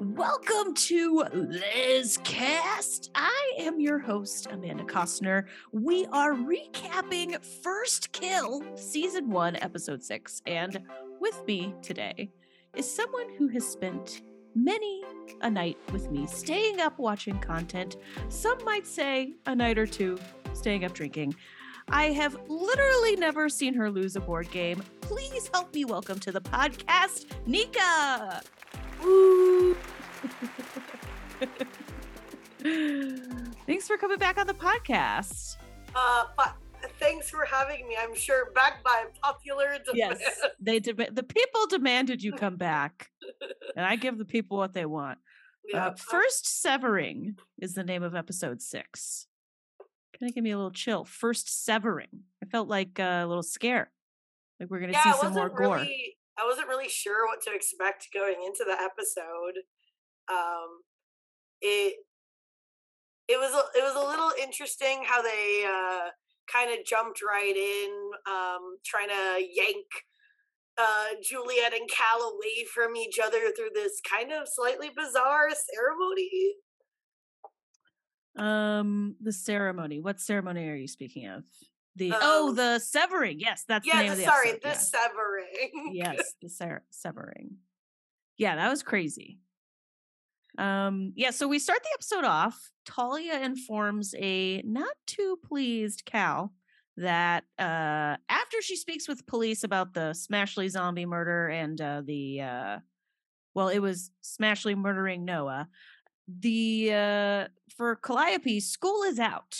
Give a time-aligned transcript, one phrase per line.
[0.00, 3.10] Welcome to LezCast.
[3.16, 5.46] I am your host, Amanda Costner.
[5.72, 10.42] We are recapping First Kill, Season 1, Episode 6.
[10.46, 10.80] And
[11.20, 12.30] with me today
[12.76, 14.22] is someone who has spent
[14.54, 15.02] many
[15.40, 17.96] a night with me, staying up watching content.
[18.28, 20.16] Some might say a night or two,
[20.52, 21.34] staying up drinking.
[21.88, 24.80] I have literally never seen her lose a board game.
[25.00, 28.42] Please help me welcome to the podcast, Nika.
[33.66, 35.56] Thanks for coming back on the podcast.
[35.94, 36.54] Uh, but
[36.98, 37.96] thanks for having me.
[38.00, 40.18] I'm sure back by popular demand.
[40.20, 43.10] Yes, they de- the people demanded you come back,
[43.76, 45.18] and I give the people what they want.
[45.70, 45.88] Yeah.
[45.88, 49.26] Uh, First Severing is the name of episode six.
[50.14, 51.04] Can I give me a little chill?
[51.04, 52.22] First Severing.
[52.42, 53.90] I felt like uh, a little scare,
[54.58, 55.86] like we're gonna yeah, see some more wasn't gore.
[56.38, 59.62] I wasn't really sure what to expect going into the episode.
[60.30, 60.82] Um,
[61.60, 61.96] it
[63.28, 66.10] it was a, it was a little interesting how they uh,
[66.50, 67.90] kind of jumped right in,
[68.26, 69.84] um, trying to yank
[70.78, 76.54] uh, Juliet and Cal away from each other through this kind of slightly bizarre ceremony.
[78.36, 80.00] Um, the ceremony.
[80.00, 81.44] What ceremony are you speaking of?
[81.98, 83.40] The oh, Um, the severing.
[83.40, 84.62] Yes, that's the yeah, name the, of the sorry, episode.
[84.62, 84.78] the yeah.
[84.78, 85.90] severing.
[85.92, 87.56] yes, the ser- severing.
[88.36, 89.38] Yeah, that was crazy.
[90.56, 92.70] Um, yeah, so we start the episode off.
[92.84, 96.52] Talia informs a not too pleased Cal
[96.96, 102.40] that uh after she speaks with police about the Smashley zombie murder and uh the
[102.40, 102.78] uh
[103.54, 105.68] well, it was Smashley murdering Noah.
[106.28, 109.56] The uh for Calliope, school is out.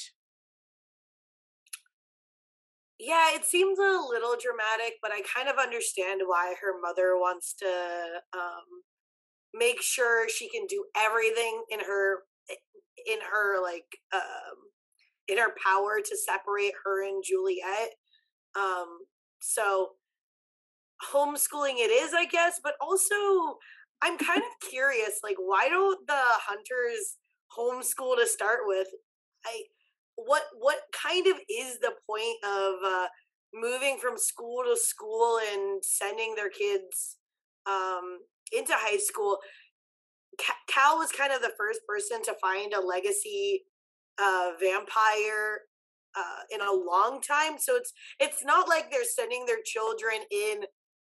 [2.98, 7.54] Yeah, it seems a little dramatic, but I kind of understand why her mother wants
[7.60, 7.66] to
[8.34, 8.82] um,
[9.54, 12.24] make sure she can do everything in her
[13.06, 14.56] in her like um,
[15.28, 17.90] in her power to separate her and Juliet.
[18.56, 19.00] Um,
[19.40, 19.90] so
[21.12, 23.58] homeschooling it is, I guess, but also
[24.02, 27.16] I'm kind of curious, like why don't the hunters
[27.56, 28.88] homeschool to start with?
[29.46, 29.62] I
[30.26, 33.06] what what kind of is the point of uh,
[33.54, 37.16] moving from school to school and sending their kids
[37.66, 38.18] um,
[38.52, 39.38] into high school?
[40.68, 43.64] Cal was kind of the first person to find a legacy
[44.20, 45.62] uh, vampire
[46.16, 50.62] uh, in a long time, so it's it's not like they're sending their children in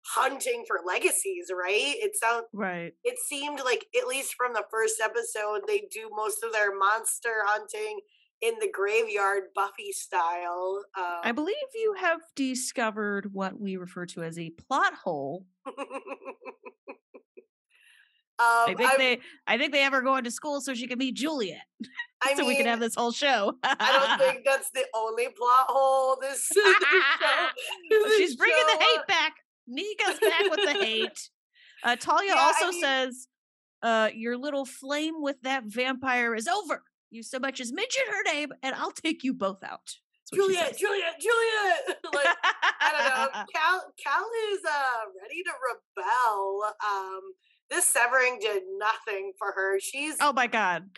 [0.07, 1.95] hunting for legacies, right?
[1.97, 2.93] It sounds Right.
[3.03, 7.43] it seemed like at least from the first episode they do most of their monster
[7.45, 7.99] hunting
[8.41, 14.23] in the graveyard buffy style um, I believe you have discovered what we refer to
[14.23, 15.45] as a plot hole
[18.39, 20.97] I um, think I'm- they I think they ever go into school so she can
[20.97, 21.61] meet Juliet.
[22.23, 23.53] I so we can have this whole show.
[23.63, 26.17] I don't think that's the only plot hole.
[26.21, 26.63] This, this
[27.19, 27.47] show,
[27.89, 29.33] this she's bringing the hate back.
[29.67, 31.29] Nika's back with the hate.
[31.83, 33.27] Uh, Talia Yeah, I also mean- says,
[33.83, 36.83] uh, "Your little flame with that vampire is over.
[37.11, 39.95] You so much as mention her name, and I'll take you both out."
[40.31, 40.77] That's what she Juliet.
[40.77, 41.99] Juliet, Juliet.
[42.13, 42.37] like
[42.79, 43.43] I don't know.
[43.53, 45.51] Cal Cal is uh ready to
[45.97, 46.73] rebel.
[46.85, 47.21] Um,
[47.69, 49.79] this severing did nothing for her.
[49.79, 50.89] She's oh my god.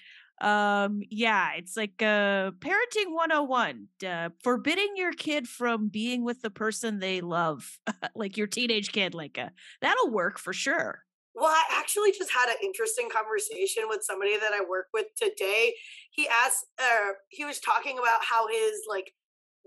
[0.41, 3.87] Um, yeah, it's like uh parenting 101.
[4.05, 7.79] Uh, forbidding your kid from being with the person they love,
[8.15, 9.13] like your teenage kid.
[9.13, 9.49] Like uh,
[9.81, 11.03] that'll work for sure.
[11.35, 15.73] Well, I actually just had an interesting conversation with somebody that I work with today.
[16.11, 19.13] He asked, uh, he was talking about how his like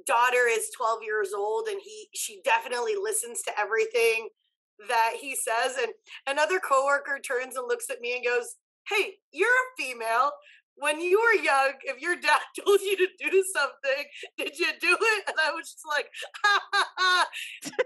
[0.07, 4.29] daughter is 12 years old and he she definitely listens to everything
[4.89, 5.77] that he says.
[5.83, 5.93] And
[6.27, 8.57] another coworker turns and looks at me and goes,
[8.89, 10.31] Hey, you're a female.
[10.79, 14.05] When you were young, if your dad told you to do something,
[14.37, 15.25] did you do it?
[15.27, 16.07] And I was just like,
[16.45, 17.27] ha, ha, ha.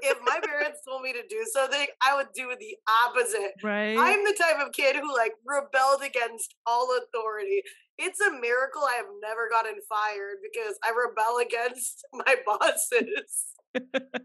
[0.03, 3.53] if my parents told me to do something, I would do the opposite.
[3.62, 3.97] Right.
[3.97, 7.63] I'm the type of kid who like rebelled against all authority.
[7.98, 13.47] It's a miracle I have never gotten fired because I rebel against my bosses.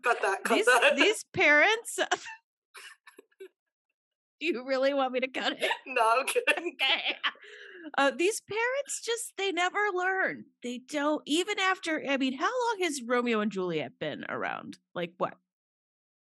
[0.02, 0.44] cut that.
[0.44, 0.94] Cut these that.
[0.96, 2.00] these parents
[4.40, 6.74] do you really want me to cut it no, I'm kidding.
[6.74, 7.16] okay
[7.98, 12.80] uh, these parents just they never learn they don't even after i mean how long
[12.82, 15.36] has romeo and juliet been around like what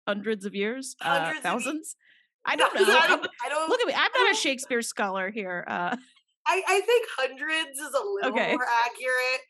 [0.06, 1.96] hundreds of years uh, Hundreds of ye- thousands
[2.44, 5.30] i don't know I don't, I don't look at me i'm not a shakespeare scholar
[5.30, 5.96] here uh,
[6.46, 8.52] I, I think hundreds is a little Okay.
[8.52, 9.40] more accurate.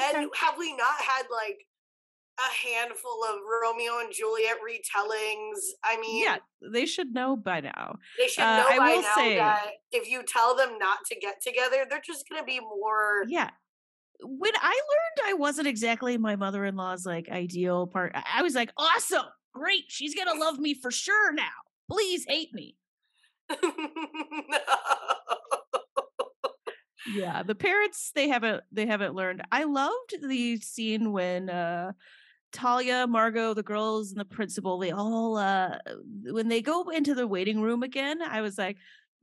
[0.00, 0.28] And Okay.
[0.40, 1.58] have we not had like
[2.38, 5.58] a handful of Romeo and Juliet retellings.
[5.84, 6.36] I mean, yeah,
[6.72, 7.98] they should know by now.
[8.18, 10.98] They should Uh, know I by will now say- that if you tell them not
[11.06, 13.24] to get together, they're just going to be more.
[13.28, 13.50] Yeah.
[14.20, 18.42] When I learned I wasn't exactly my mother in law's like ideal part, I I
[18.42, 19.84] was like, awesome, great.
[19.88, 21.50] She's going to love me for sure now.
[21.90, 22.76] Please hate me.
[27.14, 29.42] Yeah, the parents they haven't they haven't learned.
[29.50, 31.92] I loved the scene when uh
[32.52, 35.78] Talia, Margot, the girls, and the principal, they all uh
[36.24, 38.76] when they go into the waiting room again, I was like,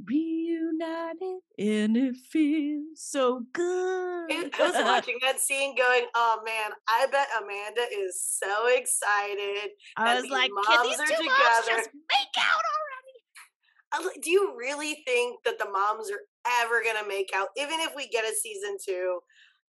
[0.04, 4.30] reunited and it feels so good.
[4.30, 9.72] I was watching that scene going, oh man, I bet Amanda is so excited.
[9.98, 14.08] I was like, can these are two moms together." just make out already?
[14.08, 16.20] like, Do you really think that the moms are
[16.62, 19.20] ever going to make out, even if we get a season two?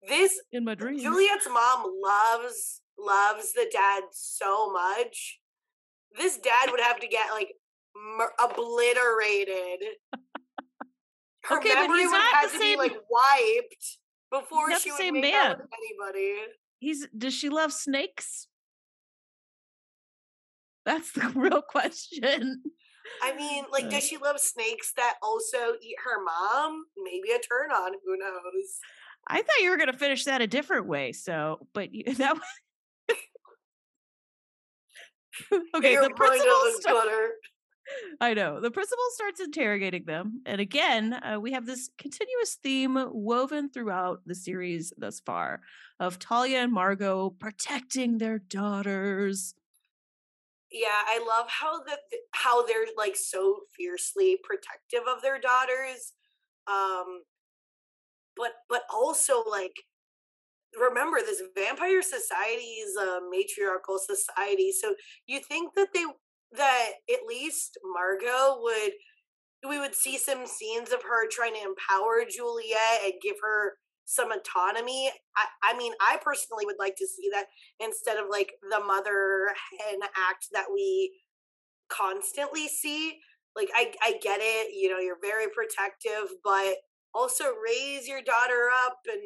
[0.08, 1.02] This in my dreams?
[1.02, 5.40] Juliet's mom loves loves the dad so much.
[6.18, 7.52] This dad would have to get like
[8.42, 9.84] obliterated.
[11.44, 13.98] Her Okay, but memory he's would not have the to be same- like wiped
[14.32, 15.58] before she the would same make out man.
[15.58, 15.70] with
[16.12, 16.34] anybody.
[16.80, 18.48] He's does she love snakes?
[20.84, 22.62] That's the real question.
[23.22, 26.84] I mean, like, does she love snakes that also eat her mom?
[26.96, 27.92] Maybe a turn on.
[28.04, 28.78] Who knows?
[29.28, 31.12] I thought you were going to finish that a different way.
[31.12, 32.42] So, but you, that was
[35.74, 35.92] okay.
[35.92, 36.54] Your The principal.
[38.20, 42.98] I know the principal starts interrogating them, and again, uh, we have this continuous theme
[43.12, 45.60] woven throughout the series thus far
[46.00, 49.54] of Talia and Margot protecting their daughters.
[50.72, 56.12] Yeah, I love how the th- how they're like so fiercely protective of their daughters.
[56.66, 57.22] Um
[58.36, 59.74] but but also like
[60.78, 64.72] remember this vampire society is a uh, matriarchal society.
[64.72, 64.94] So
[65.26, 66.04] you think that they
[66.52, 68.92] that at least Margot would
[69.66, 73.74] we would see some scenes of her trying to empower Juliet and give her
[74.04, 75.10] some autonomy.
[75.36, 77.46] I, I mean, I personally would like to see that
[77.80, 79.48] instead of like the mother
[79.80, 81.12] hen act that we
[81.88, 83.18] constantly see.
[83.56, 86.76] Like I I get it, you know, you're very protective, but
[87.16, 89.22] also raise your daughter up and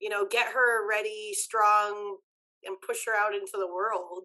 [0.00, 2.16] you know get her ready, strong,
[2.64, 4.24] and push her out into the world.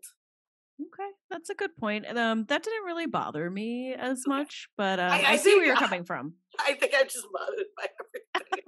[0.82, 2.06] Okay, that's a good point.
[2.18, 5.66] Um, that didn't really bother me as much, but um, I- I, I see where
[5.66, 6.34] you're coming from.
[6.60, 8.64] I think I'm just bothered by everything.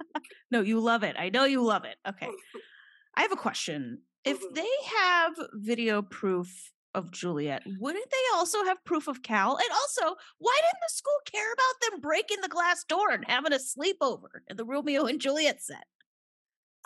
[0.50, 1.16] No, you love it.
[1.18, 1.96] I know you love it.
[2.08, 2.28] Okay.
[3.16, 4.02] I have a question.
[4.24, 4.54] If Mhm.
[4.54, 9.56] they have video proof of Juliet, wouldn't they also have proof of Cal?
[9.56, 13.52] And also, why didn't the school care about them breaking the glass door and having
[13.52, 15.86] a sleepover in the Romeo and Juliet set?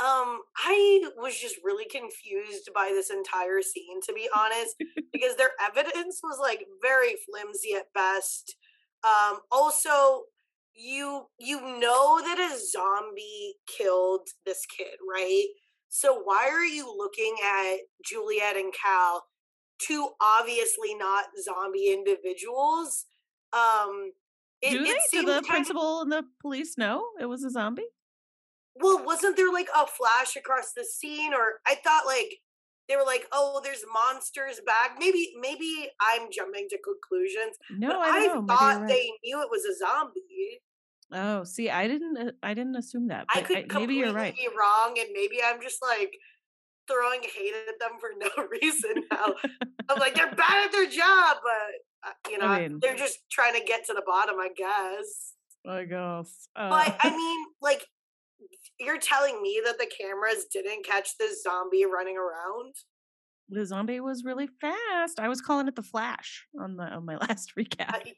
[0.00, 4.76] Um, I was just really confused by this entire scene, to be honest,
[5.12, 8.56] because their evidence was like very flimsy at best.
[9.02, 10.24] Um, also,
[10.74, 15.46] you you know that a zombie killed this kid, right?
[15.88, 19.24] So why are you looking at Juliet and Cal,
[19.78, 23.06] two obviously not zombie individuals?
[23.52, 24.12] Um,
[24.60, 24.96] it, Do they?
[25.08, 27.86] Seemed the principal and the police know it was a zombie?
[28.80, 32.38] well, wasn't there like a flash across the scene, or I thought like
[32.88, 37.56] they were like, "Oh, there's monsters back." Maybe, maybe I'm jumping to conclusions.
[37.70, 38.46] No, but I know.
[38.46, 38.88] Thought right.
[38.88, 40.60] they knew it was a zombie.
[41.12, 42.16] Oh, see, I didn't.
[42.16, 43.26] uh, I didn't assume that.
[43.34, 44.34] I could I, maybe you're right.
[44.34, 46.12] be wrong, and maybe I'm just like
[46.88, 49.04] throwing hate at them for no reason.
[49.10, 49.34] Now
[49.88, 53.18] I'm like they're bad at their job, but uh, you know I mean- they're just
[53.30, 55.34] trying to get to the bottom, I guess.
[55.66, 56.48] I guess.
[56.56, 57.84] Uh, But I mean, like,
[58.80, 62.74] you're telling me that the cameras didn't catch this zombie running around?
[63.50, 65.18] the zombie was really fast.
[65.18, 67.94] I was calling it the Flash on the on my last recap.
[67.94, 68.14] I-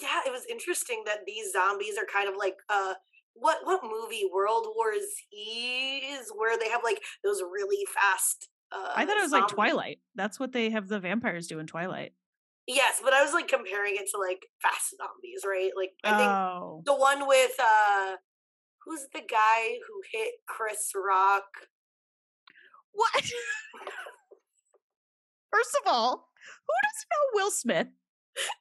[0.00, 2.94] yeah, it was interesting that these zombies are kind of like uh
[3.34, 8.92] what what movie World War Z is where they have like those really fast uh
[8.96, 9.48] I thought it was like.
[9.48, 9.98] Twilight.
[10.14, 12.12] That's what they have the vampires do in Twilight.
[12.66, 15.70] Yes, but I was like comparing it to like fast zombies, right?
[15.76, 18.16] Like I think Oh, the one with uh
[18.84, 21.44] who's the guy who hit Chris Rock?
[22.92, 23.24] what?
[25.50, 26.28] First of all,
[26.66, 27.88] who doesn't know Will Smith?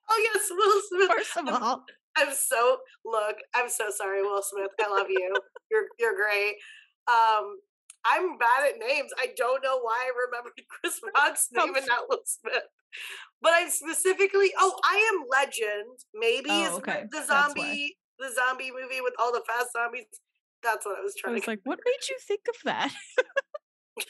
[0.10, 1.12] Oh yes, Will Smith.
[1.18, 1.86] First of all,
[2.18, 3.38] I'm so look.
[3.56, 4.72] I'm so sorry, Will Smith.
[4.80, 5.34] I love you.
[5.72, 6.56] you're you're great.
[7.08, 7.58] Um,
[8.06, 9.12] I'm bad at names.
[9.20, 12.64] I don't know why I remembered Chris Rock's name and not Will Smith.
[13.42, 16.00] But I specifically, oh, I am Legend.
[16.14, 17.04] Maybe Oh, is okay.
[17.12, 20.06] the zombie, the zombie movie with all the fast zombies.
[20.64, 21.32] That's what I was trying.
[21.32, 21.50] I was to.
[21.52, 22.92] like, what made you think of that?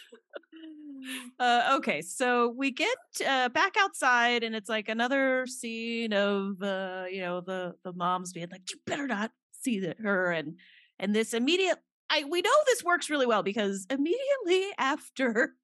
[1.39, 7.05] Uh, okay, so we get uh, back outside, and it's like another scene of uh,
[7.11, 9.31] you know the the moms being like, "You better not
[9.61, 10.57] see the, her," and
[10.99, 11.77] and this immediate.
[12.09, 15.55] I we know this works really well because immediately after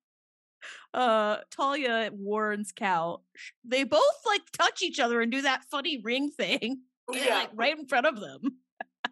[0.94, 3.24] uh Talia warns Cal,
[3.64, 7.36] they both like touch each other and do that funny ring thing, Yeah.
[7.36, 8.42] like right in front of them.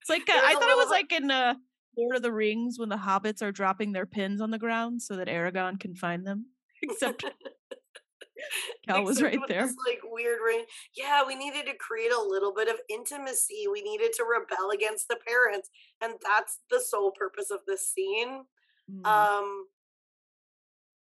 [0.00, 1.54] it's like uh, I thought it was like in uh
[1.96, 5.16] Lord of the Rings when the hobbits are dropping their pins on the ground so
[5.16, 6.46] that Aragorn can find them.
[6.82, 7.24] Except
[8.86, 9.66] Cal was Except right there.
[9.66, 10.64] This, like weird ring.
[10.96, 13.64] Yeah, we needed to create a little bit of intimacy.
[13.70, 15.70] We needed to rebel against the parents,
[16.02, 18.44] and that's the sole purpose of this scene.
[18.90, 19.06] Mm.
[19.06, 19.66] Um,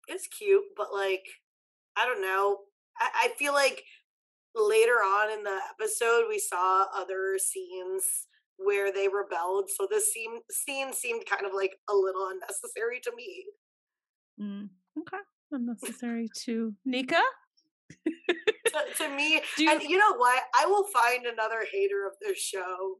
[0.07, 1.23] it's cute, but like,
[1.95, 2.59] I don't know.
[2.99, 3.83] I, I feel like
[4.55, 8.27] later on in the episode we saw other scenes
[8.63, 13.11] where they rebelled, so this scene scene seemed kind of like a little unnecessary to
[13.15, 13.45] me.
[14.41, 15.21] Mm, okay.
[15.51, 17.21] Unnecessary to Nika.
[18.07, 20.43] to, to me, Do you, and you know what?
[20.55, 22.97] I will find another hater of this show.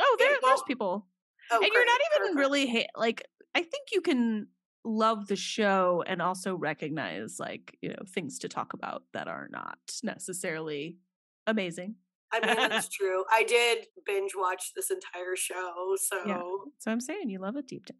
[0.00, 1.06] oh, there, it there's people.
[1.50, 2.38] Oh, and you're not even perfect.
[2.38, 3.22] really ha- like
[3.54, 4.48] i think you can
[4.84, 9.48] love the show and also recognize like you know things to talk about that are
[9.50, 10.98] not necessarily
[11.46, 11.94] amazing
[12.32, 13.24] I mean, that's true.
[13.30, 17.86] I did binge watch this entire show, so so i'm saying you love it deep
[17.86, 17.96] down.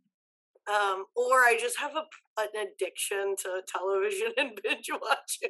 [0.69, 2.05] Um, or I just have a
[2.41, 5.49] an addiction to television and binge watching.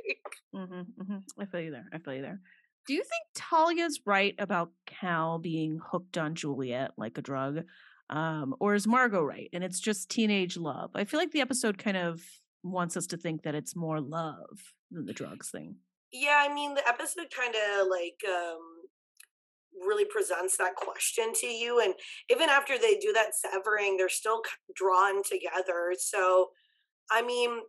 [0.55, 2.41] hmm hmm i feel you there i feel you there.
[2.87, 7.65] Do you think talia's right about cal being hooked on juliet like a drug
[8.11, 10.91] um, or is margot right and it's just teenage love?
[10.95, 12.23] I feel like the episode kind of
[12.63, 14.59] wants us to think that it's more love
[14.91, 15.77] than the drugs thing
[16.13, 18.61] Yeah, I mean, the episode kind of like um,
[19.87, 21.95] really presents that question to you, and
[22.31, 24.43] even after they do that severing, they're still
[24.75, 25.95] drawn together.
[25.99, 26.51] So,
[27.11, 27.61] I mean,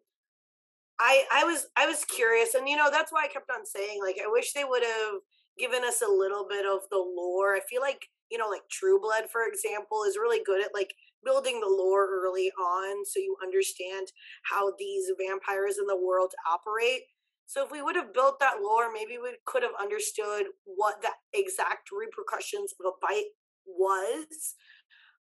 [1.00, 4.00] I I was I was curious, and you know that's why I kept on saying
[4.04, 5.16] like I wish they would have
[5.58, 7.56] given us a little bit of the lore.
[7.56, 10.94] I feel like you know like True Blood, for example, is really good at like
[11.24, 14.08] building the lore early on, so you understand
[14.44, 17.04] how these vampires in the world operate.
[17.50, 21.10] So if we would have built that lore, maybe we could have understood what the
[21.34, 23.32] exact repercussions of a bite
[23.66, 24.54] was.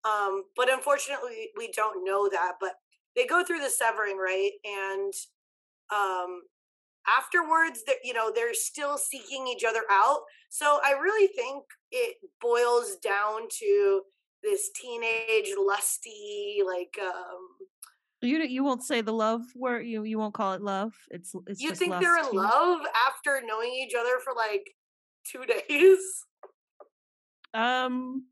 [0.04, 2.54] Um, but unfortunately, we don't know that.
[2.60, 2.72] But
[3.14, 4.50] they go through the severing, right?
[4.64, 5.12] And
[5.94, 6.42] um,
[7.06, 10.22] afterwards, they're, you know, they're still seeking each other out.
[10.50, 14.00] So I really think it boils down to
[14.42, 17.68] this teenage, lusty, like um,
[18.22, 19.86] You you won't say the love word.
[19.86, 20.94] You you won't call it love.
[21.10, 24.66] It's it's you just think they're in love after knowing each other for like
[25.30, 25.98] two days?
[27.54, 28.26] Um,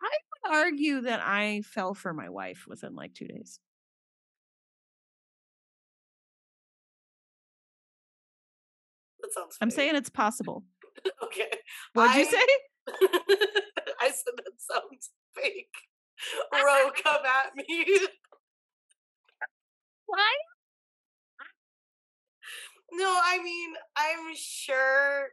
[0.00, 0.10] I
[0.48, 3.60] would argue that I fell for my wife within like two days.
[9.20, 9.56] That sounds.
[9.60, 10.64] I'm saying it's possible.
[11.24, 11.50] okay.
[11.92, 12.46] What'd you say?
[14.00, 15.66] I said that sounds fake.
[16.52, 18.06] Ro, come at me.
[20.06, 20.32] Why?
[22.98, 25.28] No, I mean, I'm sure.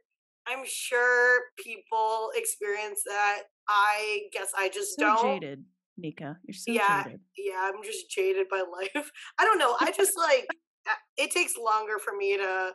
[0.47, 3.43] I'm sure people experience that.
[3.67, 5.41] I guess I just So don't.
[5.41, 5.65] jaded,
[5.97, 6.37] Nika.
[6.43, 7.03] You're so Yeah.
[7.03, 7.19] jaded.
[7.35, 9.11] yeah, I'm just jaded by life.
[9.39, 9.75] I don't know.
[9.79, 10.45] I just like
[10.87, 12.73] uh, it takes longer for me to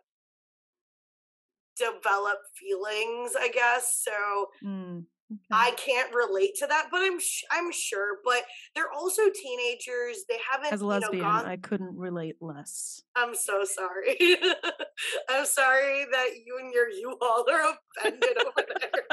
[1.76, 4.02] develop feelings, I guess.
[4.04, 5.38] So Mm, okay.
[5.50, 8.18] I can't relate to that, but I'm sh- I'm sure.
[8.24, 8.42] But
[8.74, 10.24] they're also teenagers.
[10.28, 11.46] They haven't As a you know, lesbian, gone.
[11.46, 13.02] I couldn't relate less.
[13.16, 14.16] I'm so sorry.
[15.28, 19.04] I'm sorry that you and your you all are offended over there.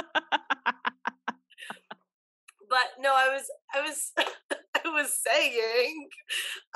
[2.70, 4.12] but no, I was I was
[4.86, 6.08] I was saying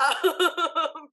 [0.00, 1.08] um,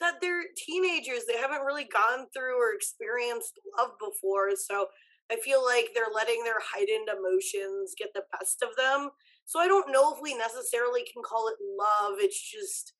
[0.00, 1.24] that they're teenagers.
[1.26, 4.86] They haven't really gone through or experienced love before, so
[5.30, 9.10] I feel like they're letting their heightened emotions get the best of them.
[9.44, 12.18] So I don't know if we necessarily can call it love.
[12.18, 12.92] It's just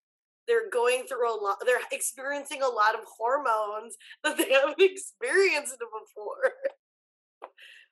[0.49, 1.59] they're going through a lot.
[1.65, 6.53] They're experiencing a lot of hormones that they haven't experienced before.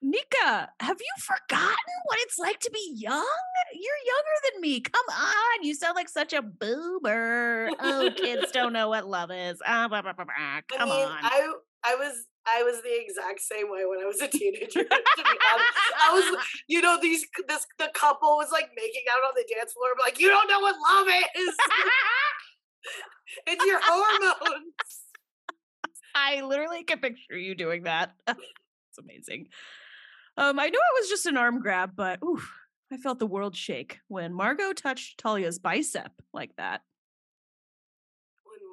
[0.03, 3.27] Nika, have you forgotten what it's like to be young?
[3.75, 4.81] You're younger than me.
[4.81, 5.63] Come on.
[5.63, 7.69] You sound like such a boomer.
[7.79, 9.61] Oh, kids don't know what love is.
[9.67, 10.25] Ah, blah, blah, blah.
[10.25, 11.19] Come I mean, on.
[11.23, 11.53] I
[11.85, 14.85] I was I was the exact same way when I was a teenager.
[14.91, 19.73] I was, you know, these this the couple was like making out on the dance
[19.73, 19.91] floor.
[19.99, 21.07] Like, you don't know what love
[21.37, 21.55] is.
[23.47, 24.75] it's your hormones.
[26.15, 28.13] I literally can picture you doing that.
[28.27, 29.49] it's amazing.
[30.37, 32.21] Um, I knew it was just an arm grab, but
[32.93, 36.81] I felt the world shake when Margot touched Talia's bicep like that.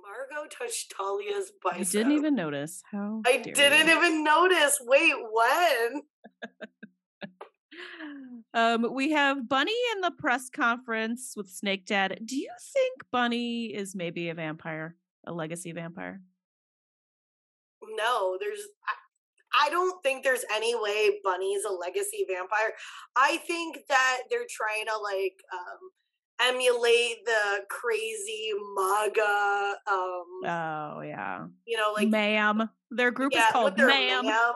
[0.08, 1.80] Margot touched Talia's bicep.
[1.80, 2.82] I didn't even notice.
[2.92, 3.98] How I didn't you.
[3.98, 4.80] even notice.
[4.82, 6.02] Wait, when?
[8.54, 12.20] Um, we have Bunny in the press conference with Snake Dad.
[12.26, 14.96] Do you think Bunny is maybe a vampire,
[15.28, 16.22] a legacy vampire?
[17.96, 18.62] No, there's.
[18.88, 22.74] I, I don't think there's any way Bunny's a legacy vampire.
[23.16, 25.78] I think that they're trying to like um,
[26.42, 29.76] emulate the crazy MAGA.
[29.90, 32.70] Um, Oh yeah, you know, like Ma'am.
[32.92, 34.26] Their group yeah, is called their Ma'am.
[34.26, 34.54] ma'am.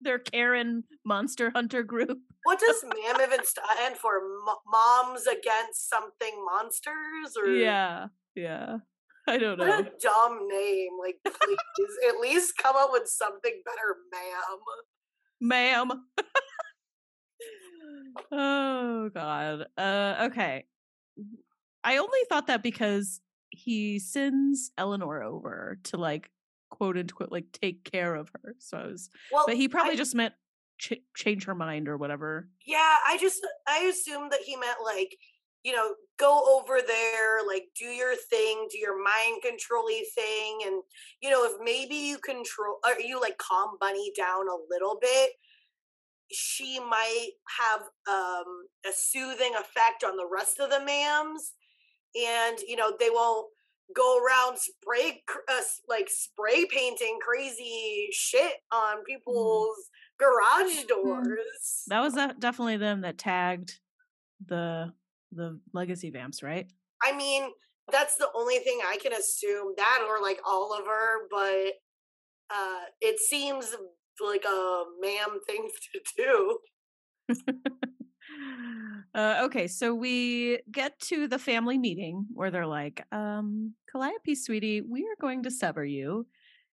[0.00, 2.18] Their Karen Monster Hunter group.
[2.44, 4.16] What does ma'am even stand for?
[4.16, 8.78] M- moms against something monsters or Yeah, yeah.
[9.28, 9.78] I don't What know.
[9.80, 10.92] a dumb name.
[10.98, 11.58] Like, please,
[12.08, 14.58] at least come up with something better, ma'am.
[15.90, 16.04] Ma'am.
[18.32, 19.66] oh God.
[19.76, 20.64] Uh, okay.
[21.84, 26.30] I only thought that because he sends Eleanor over to like
[26.70, 28.54] quote unquote like take care of her.
[28.58, 30.34] So I was, Well, but he probably I- just meant
[30.78, 32.48] ch- change her mind or whatever.
[32.66, 35.16] Yeah, I just I assumed that he meant like,
[35.64, 40.82] you know, go over there, like do your thing, do your mind controlly thing, and
[41.20, 45.30] you know, if maybe you control or you like calm Bunny down a little bit,
[46.32, 51.52] she might have um a soothing effect on the rest of the mams,
[52.16, 53.48] and you know they won't
[53.94, 59.76] go around spray uh, like spray painting crazy shit on people's
[60.18, 61.84] garage doors.
[61.88, 63.80] That was definitely them that tagged
[64.46, 64.92] the
[65.32, 66.66] the legacy vamps, right?
[67.02, 67.50] I mean,
[67.90, 69.74] that's the only thing I can assume.
[69.76, 71.72] That or like Oliver, but
[72.50, 73.74] uh it seems
[74.24, 76.58] like a ma'am thing to do.
[79.14, 84.80] uh, okay, so we get to the family meeting where they're like, um, Calliope, sweetie,
[84.82, 86.26] we are going to sever you.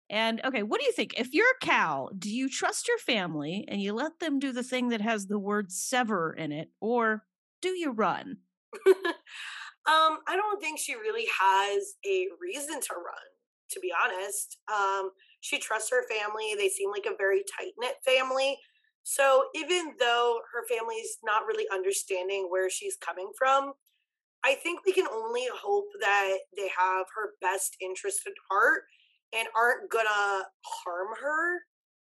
[0.09, 1.15] And okay, what do you think?
[1.19, 4.89] If you're Cal, do you trust your family and you let them do the thing
[4.91, 7.25] that has the word sever in it, or
[7.61, 8.37] do you run?
[8.87, 8.95] um,
[9.87, 13.27] I don't think she really has a reason to run,
[13.71, 14.59] to be honest.
[14.73, 15.11] Um,
[15.47, 16.55] she trusts her family.
[16.59, 18.59] They seem like a very tight knit family.
[19.05, 23.75] So even though her family's not really understanding where she's coming from,
[24.45, 28.83] I think we can only hope that they have her best interest at heart
[29.33, 31.55] and aren't gonna harm her.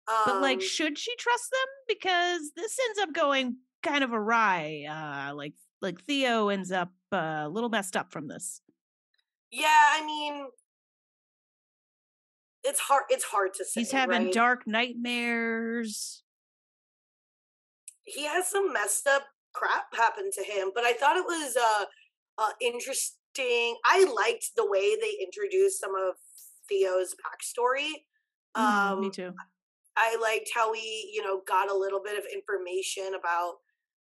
[0.09, 1.69] Um, But like, should she trust them?
[1.87, 4.87] Because this ends up going kind of awry.
[4.89, 8.63] Uh, like, like Theo ends up uh, a little messed up from this.
[9.51, 10.47] yeah, I mean,
[12.69, 13.05] it's hard.
[13.09, 13.81] It's hard to say.
[13.81, 14.33] He's having right?
[14.33, 16.23] dark nightmares.
[18.05, 21.85] he has some messed up crap happen to him but i thought it was uh,
[22.39, 26.15] uh interesting i liked the way they introduced some of
[26.69, 27.91] theo's backstory
[28.57, 29.33] Mhm, um me too.
[29.97, 33.55] i liked how we you know got a little bit of information about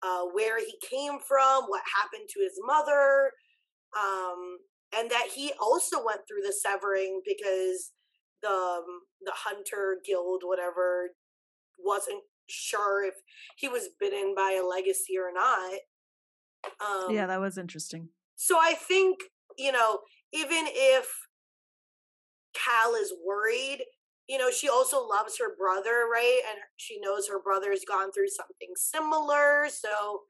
[0.02, 3.32] uh where he came from what happened to his mother
[3.98, 4.58] um
[4.96, 7.92] and that he also went through the severing because
[8.42, 8.84] the um,
[9.22, 11.10] the hunter guild whatever
[11.78, 13.14] wasn't sure if
[13.56, 15.78] he was bitten by a legacy or not
[16.80, 18.08] um yeah, that was interesting.
[18.36, 19.18] so I think,
[19.56, 20.00] you know,
[20.32, 21.08] even if
[22.54, 23.84] Cal is worried,
[24.28, 26.40] you know, she also loves her brother, right?
[26.50, 29.68] And she knows her brother's gone through something similar.
[29.70, 30.22] So,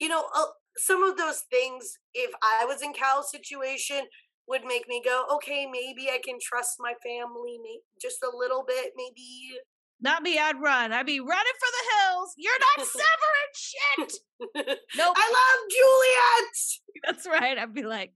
[0.00, 4.02] you know, uh, some of those things, if I was in Cal's situation,
[4.50, 7.58] would make me go, okay, maybe I can trust my family
[8.02, 8.92] just a little bit.
[8.96, 9.58] Maybe
[10.00, 10.92] Not me, I'd run.
[10.92, 12.34] I'd be running for the hills.
[12.36, 14.12] You're not severing shit.
[14.96, 15.16] Nope.
[15.16, 16.56] I love Juliet.
[17.06, 17.58] That's right.
[17.58, 18.12] I'd be like,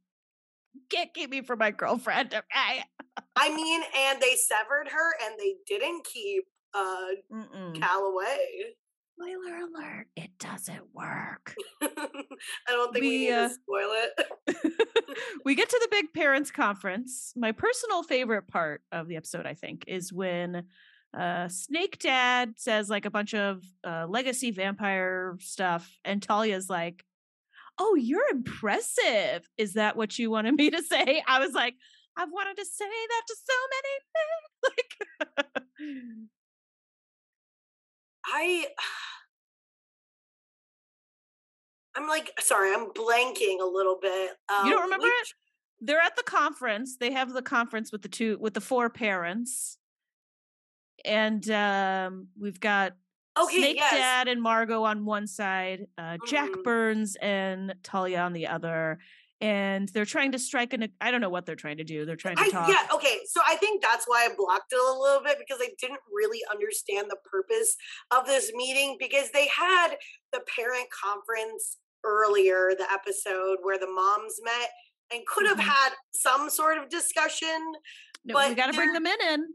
[0.91, 2.35] can't keep me from my girlfriend.
[2.35, 2.83] Okay.
[3.37, 6.45] I mean, and they severed her and they didn't keep
[6.75, 7.81] uh Mm-mm.
[7.81, 8.75] Cal away.
[9.17, 11.55] Spoiler alert, it doesn't work.
[11.83, 11.89] I
[12.69, 14.79] don't think we, We, need uh, to spoil it.
[15.45, 17.33] we get to the big parents conference.
[17.37, 20.65] My personal favorite part of the episode, I think, is when
[21.17, 27.05] uh, Snake Dad says like a bunch of uh, legacy vampire stuff, and Talia's like,
[27.79, 29.49] "Oh, you're impressive.
[29.57, 31.75] Is that what you wanted me to say?" I was like,
[32.17, 36.34] "I've wanted to say that to so many men." Like,
[38.27, 38.67] I
[41.97, 44.33] I'm like sorry, I'm blanking a little bit.
[44.49, 45.29] Um, you don't remember it?
[45.81, 46.97] They're at the conference.
[46.97, 49.79] They have the conference with the two with the four parents.
[51.05, 52.95] And um, we've got
[53.39, 53.93] Okay, Snake yes.
[53.93, 56.63] Dad and Margot on one side, uh, Jack Mhm.
[56.63, 59.01] Burns and Talia on the other.
[59.41, 62.05] And they're trying to strike an I don't know what they're trying to do.
[62.05, 62.69] They're trying to I, talk.
[62.69, 63.19] yeah, okay.
[63.27, 66.41] So I think that's why I blocked it a little bit because I didn't really
[66.51, 67.77] understand the purpose
[68.11, 69.97] of this meeting because they had
[70.33, 74.71] the parent conference earlier, the episode where the moms met
[75.13, 75.63] and could have Mhm.
[75.69, 77.59] had some sort of discussion.
[78.25, 79.55] No, we but got to bring they're- the men in,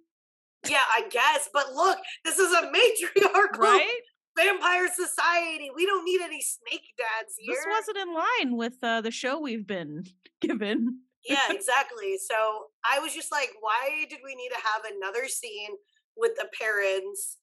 [0.68, 1.50] Yeah, I guess.
[1.54, 4.02] But look, this is a matriarchal right?
[4.44, 5.70] Vampire society.
[5.76, 7.56] We don't need any snake dads here.
[7.56, 10.06] This wasn't in line with uh, the show we've been
[10.42, 11.00] given.
[11.28, 12.18] yeah, exactly.
[12.18, 15.72] So I was just like, why did we need to have another scene
[16.16, 17.38] with the parents,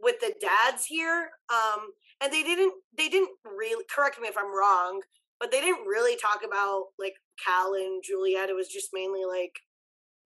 [0.00, 1.30] with the dads here?
[1.50, 5.02] Um, and they didn't they didn't really correct me if I'm wrong,
[5.40, 8.48] but they didn't really talk about like Cal and Juliet.
[8.48, 9.58] It was just mainly like,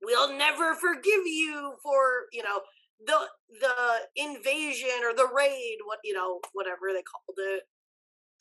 [0.02, 2.60] we'll never forgive you for, you know,
[3.04, 3.18] the
[3.60, 3.74] the
[4.16, 7.62] invasion or the raid, what you know, whatever they called it.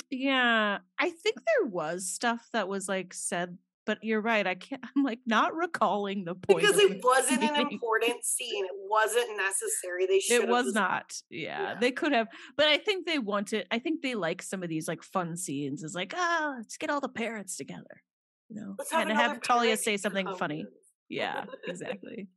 [0.10, 4.48] Yeah, I think there was stuff that was like said, but you're right.
[4.48, 4.82] I can't.
[4.96, 8.66] I'm like not recalling the point Because it wasn't an important scene.
[8.66, 10.06] It wasn't necessary.
[10.08, 11.14] They should It was not.
[11.30, 11.76] Yeah, Yeah.
[11.80, 13.68] they could have, but I think they wanted.
[13.70, 15.84] I think they like some of these like fun scenes.
[15.84, 18.02] Is like, ah, let's get all the parents together.
[18.50, 20.66] You know, Let's and have Talia say something funny.
[21.10, 22.28] Yeah, exactly.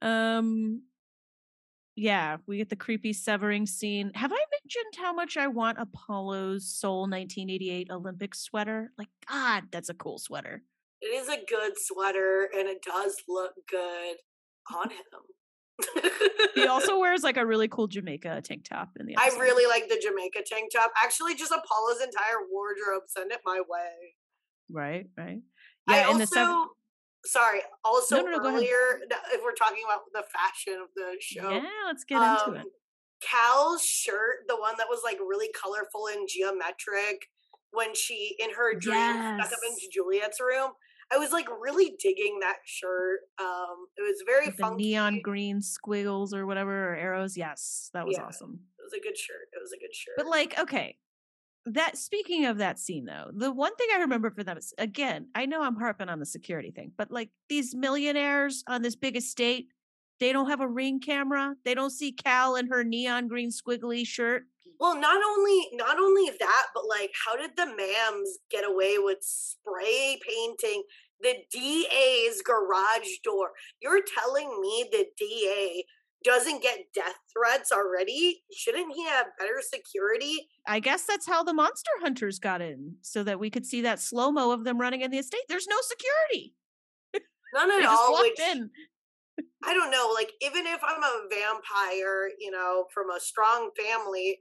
[0.00, 0.82] um,
[1.96, 4.10] yeah, we get the creepy severing scene.
[4.14, 8.90] Have I mentioned how much I want Apollo's Seoul 1988 Olympic sweater?
[8.98, 10.62] Like, God, that's a cool sweater.
[11.00, 14.16] It is a good sweater and it does look good
[14.74, 14.98] on him.
[16.54, 19.88] He also wears like a really cool Jamaica tank top in the I really like
[19.88, 20.92] the Jamaica tank top.
[21.02, 23.02] Actually, just Apollo's entire wardrobe.
[23.08, 24.14] Send it my way.
[24.70, 25.40] right, right.
[25.88, 26.66] Yeah, in also, the seven.
[27.24, 28.54] Sorry, also no, no, ahead.
[28.54, 29.00] earlier,
[29.32, 32.66] if we're talking about the fashion of the show, Yeah, let's get into um, it.
[33.20, 37.26] Cal's shirt, the one that was like really colorful and geometric
[37.72, 40.72] when she in her dream stuck up into Juliet's room.
[41.12, 43.20] I was like really digging that shirt.
[43.40, 44.84] Um, it was very With funky.
[44.84, 47.36] neon green squiggles or whatever or arrows.
[47.36, 48.24] Yes, that was Yeah.
[48.24, 48.60] awesome.
[48.78, 49.48] It was a good shirt.
[49.52, 50.14] It was a good shirt.
[50.16, 50.96] But like, okay,
[51.66, 55.28] that speaking of that scene though, the one thing I remember for them is again,
[55.34, 59.16] I know I'm harping on the security thing, but like these millionaires on this big
[59.16, 59.68] estate,
[60.20, 61.54] they don't have a ring camera.
[61.64, 64.44] They don't see Cal in her neon green squiggly shirt.
[64.78, 69.18] Well, not only not only that, but like, how did the Mams get away with
[69.20, 70.82] spray painting
[71.20, 73.50] the DA's garage door?
[73.80, 75.84] You're telling me the DA
[76.24, 78.42] doesn't get death threats already?
[78.52, 80.48] Shouldn't he have better security?
[80.66, 84.00] I guess that's how the monster hunters got in, so that we could see that
[84.00, 85.42] slow mo of them running in the estate.
[85.48, 86.54] There's no security.
[87.54, 88.20] None at all.
[88.20, 88.70] Which in.
[89.64, 90.10] I don't know.
[90.14, 94.38] Like, even if I'm a vampire, you know, from a strong family.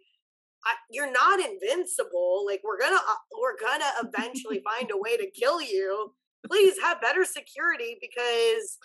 [0.66, 2.46] I, you're not invincible.
[2.46, 6.14] Like we're gonna, uh, we're gonna eventually find a way to kill you.
[6.48, 8.78] Please have better security because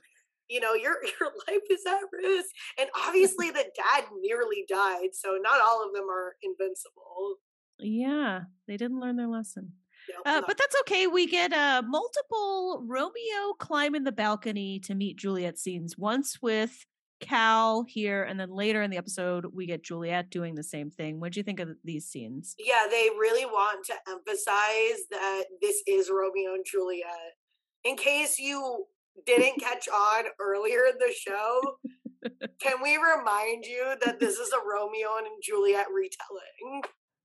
[0.49, 5.39] you know your your life is at risk and obviously the dad nearly died so
[5.41, 7.37] not all of them are invincible
[7.81, 9.73] Yeah, they didn't learn their lesson.
[10.25, 11.07] Uh, but that's okay.
[11.07, 15.99] We get uh, multiple Romeo climbing the balcony to meet Juliet scenes.
[15.99, 16.87] Once with
[17.21, 21.21] Cal here, and then later in the episode, we get Juliet doing the same thing.
[21.21, 22.55] What do you think of these scenes?
[22.59, 27.35] yeah they really want to emphasize that this is romeo and juliet
[27.85, 28.85] in case you
[29.27, 31.61] didn't catch on earlier in the show
[32.61, 36.83] can we remind you that this is a romeo and juliet retelling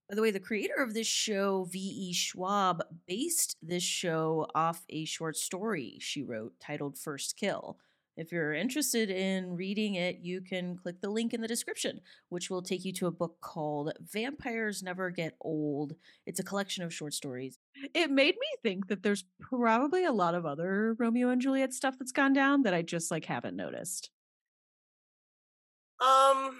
[0.09, 2.13] By the way, the creator of this show, V.E.
[2.13, 7.77] Schwab, based this show off a short story she wrote titled First Kill.
[8.15, 11.99] If you're interested in reading it, you can click the link in the description,
[12.29, 15.93] which will take you to a book called Vampires Never Get Old.
[16.27, 17.57] It's a collection of short stories.
[17.95, 21.95] It made me think that there's probably a lot of other Romeo and Juliet stuff
[21.97, 24.11] that's gone down that I just like haven't noticed.
[25.99, 26.57] Um,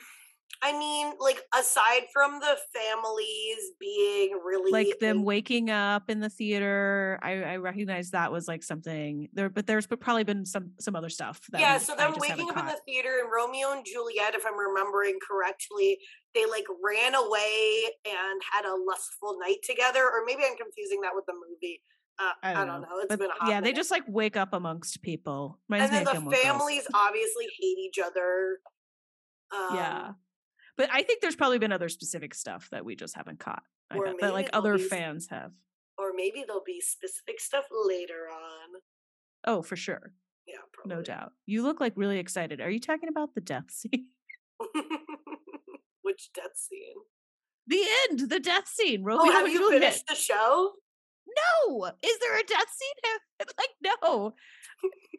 [0.66, 6.30] I mean, like aside from the families being really like them waking up in the
[6.30, 7.20] theater.
[7.22, 11.10] I, I recognize that was like something there, but there's probably been some some other
[11.10, 11.42] stuff.
[11.52, 14.46] That yeah, so I them waking up in the theater and Romeo and Juliet, if
[14.46, 15.98] I'm remembering correctly,
[16.34, 21.12] they like ran away and had a lustful night together, or maybe I'm confusing that
[21.14, 21.82] with the movie.
[22.20, 23.00] Uh, I, don't know.
[23.00, 25.60] It's But been a hot yeah, they just like wake up amongst people.
[25.68, 28.60] Reminds and then the families obviously hate each other.
[29.52, 30.12] Um, yeah,
[30.78, 33.64] but I think there's probably been other specific stuff that we just haven't caught.
[33.96, 35.52] Or that like other be fans have.
[35.98, 38.80] or maybe there'll be specific stuff later on.
[39.46, 40.14] Oh, for sure,
[40.48, 40.96] Yeah, probably.
[40.96, 41.34] no doubt.
[41.46, 42.60] You look like really excited.
[42.62, 44.08] Are you talking about the death scene?
[46.02, 46.96] Which death scene?
[47.68, 49.02] the end, the death scene.
[49.02, 49.82] Oh, Romeo Oh, have you Juliet.
[49.82, 50.72] finished the show?
[51.38, 53.48] No, is there a death scene?
[53.58, 53.70] like,
[54.04, 54.34] no.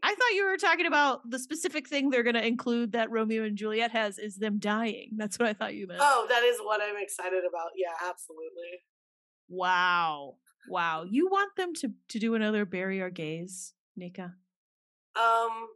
[0.02, 3.44] I thought you were talking about the specific thing they're going to include that Romeo
[3.44, 5.12] and Juliet has is them dying.
[5.16, 6.00] That's what I thought you meant.
[6.02, 7.70] Oh, that is what I'm excited about.
[7.76, 8.82] Yeah, absolutely.
[9.48, 10.34] Wow.
[10.68, 11.04] Wow.
[11.08, 14.34] You want them to to do another Bury Our Gays, Nika?
[15.16, 15.68] Um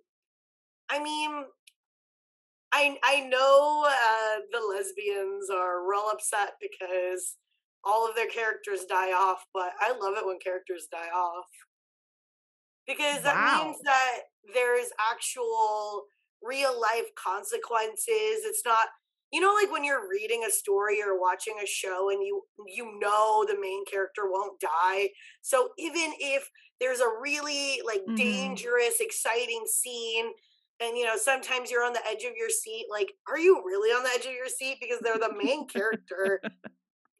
[0.91, 1.45] I mean
[2.73, 7.37] I I know uh the lesbians are real upset because
[7.89, 11.47] all of their characters die off, but I love it when characters die off.
[12.87, 13.45] Because that Wow.
[13.45, 14.21] means that
[14.55, 16.07] there is actual
[16.43, 18.45] real life consequences.
[18.45, 18.89] It's not
[19.33, 22.99] you know like when you're reading a story or watching a show and you you
[22.99, 25.11] know the main character won't die.
[25.43, 26.49] So even if
[26.81, 28.09] there's a really like Mhm.
[28.17, 30.33] dangerous exciting scene
[30.81, 33.91] and you know sometimes you're on the edge of your seat like are you really
[33.91, 36.41] on the edge of your seat because they're the main character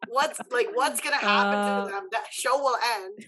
[0.07, 3.27] what's like what's gonna happen Uh, to them that show will end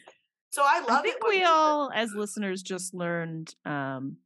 [0.50, 4.16] so i love I think it we all, as listeners, just learned, um,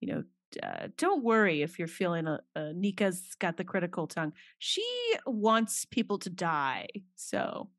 [0.00, 0.22] you know,
[0.62, 4.32] uh, don't worry if you're feeling a, uh, Nika's got the critical tongue.
[4.58, 4.84] She
[5.26, 6.88] wants people to die.
[7.14, 7.70] So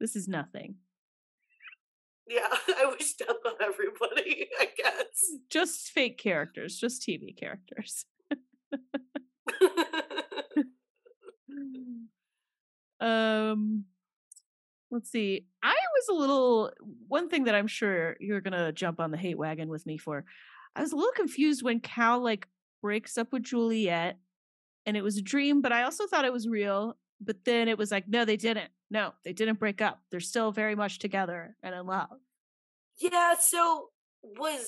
[0.00, 0.74] this is nothing.
[2.28, 8.04] yeah i wish death on everybody i guess Just fake characters, just TV characters.
[13.00, 13.84] um
[14.90, 16.70] let's see i was a little
[17.08, 20.24] one thing that i'm sure you're gonna jump on the hate wagon with me for
[20.76, 22.46] i was a little confused when cal like
[22.82, 24.18] breaks up with juliet
[24.86, 27.78] and it was a dream but i also thought it was real but then it
[27.78, 28.70] was like no they didn't.
[28.90, 30.00] No they didn't break up.
[30.10, 32.08] They're still very much together and in love.
[32.98, 33.88] Yeah so
[34.22, 34.66] was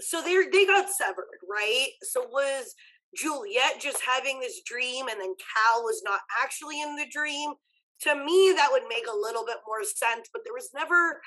[0.00, 1.88] so they they got severed right?
[2.02, 2.74] So was
[3.16, 7.52] juliet just having this dream and then cal was not actually in the dream
[8.00, 11.20] to me that would make a little bit more sense but there was never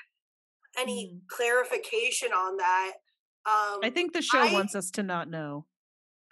[0.78, 1.20] any Mm.
[1.28, 2.92] clarification on that
[3.46, 5.66] um i think the show I- wants us to not know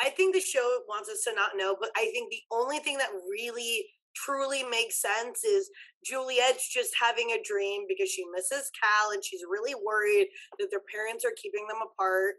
[0.04, 2.98] I think the show wants us to not know, but I think the only thing
[2.98, 3.86] that really
[4.16, 5.70] truly makes sense is
[6.04, 10.26] Juliet's just having a dream because she misses Cal and she's really worried
[10.58, 12.34] that their parents are keeping them apart.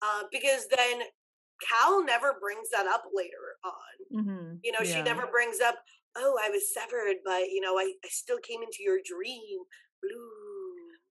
[0.00, 1.02] Uh, because then
[1.66, 4.20] Cal never brings that up later on.
[4.22, 4.54] mm-hmm.
[4.62, 5.76] You know, she never brings up,
[6.16, 9.60] oh, I was severed, but you know, I, I still came into your dream.
[10.02, 10.30] Blue.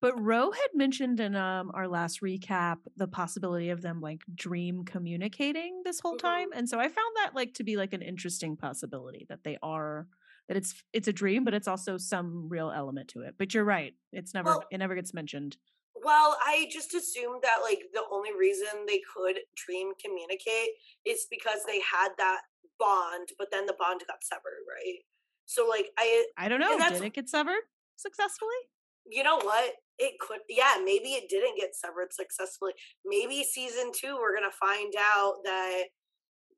[0.02, 4.84] But Ro had mentioned in um our last recap the possibility of them like dream
[4.84, 6.50] communicating this whole time.
[6.54, 10.08] And so I found that like to be like an interesting possibility that they are
[10.48, 13.36] that it's it's a dream, but it's also some real element to it.
[13.38, 13.94] But you're right.
[14.12, 15.56] It's never Well- it never gets mentioned.
[16.04, 20.70] Well, I just assumed that like the only reason they could dream communicate
[21.06, 22.42] is because they had that
[22.80, 25.00] bond, but then the bond got severed, right?
[25.46, 26.78] So like I I don't know.
[26.78, 27.64] that's- Did it get severed
[27.98, 28.62] successfully?
[29.10, 29.74] you know what?
[29.98, 32.74] It could yeah, maybe it didn't get severed successfully.
[33.06, 35.84] Maybe season 2 we're going to find out that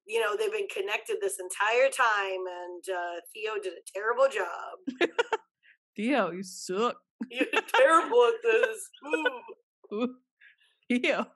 [0.06, 4.80] you know, they've been connected this entire time and uh Theo did a terrible job.
[5.96, 6.98] Theo, you suck.
[7.32, 8.90] You're terrible at this.
[9.08, 9.96] Ooh.
[9.96, 10.16] Ooh.
[10.90, 11.28] Theo.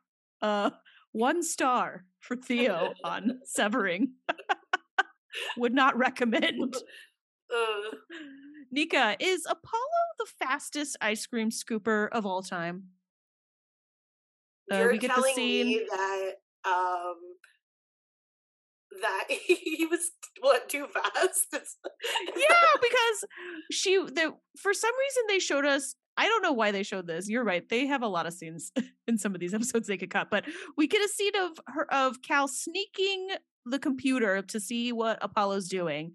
[0.42, 0.70] Uh
[1.14, 4.14] one star for Theo on severing.
[5.58, 6.76] Would not recommend.
[7.50, 7.96] Uh,
[8.74, 9.82] Nika, is Apollo
[10.20, 12.90] the fastest ice cream scooper of all time?
[14.70, 16.32] Uh, You're we get the telling scene- me that
[16.66, 17.16] um
[19.02, 21.48] that he was what too fast?
[21.52, 23.26] Yeah, because
[23.72, 27.30] she the for some reason they showed us I don't know why they showed this.
[27.30, 27.68] You're right.
[27.70, 28.72] They have a lot of scenes
[29.08, 31.94] in some of these episodes they could cut, but we get a scene of her
[31.94, 33.30] of Cal sneaking
[33.66, 36.14] the computer to see what Apollo's doing.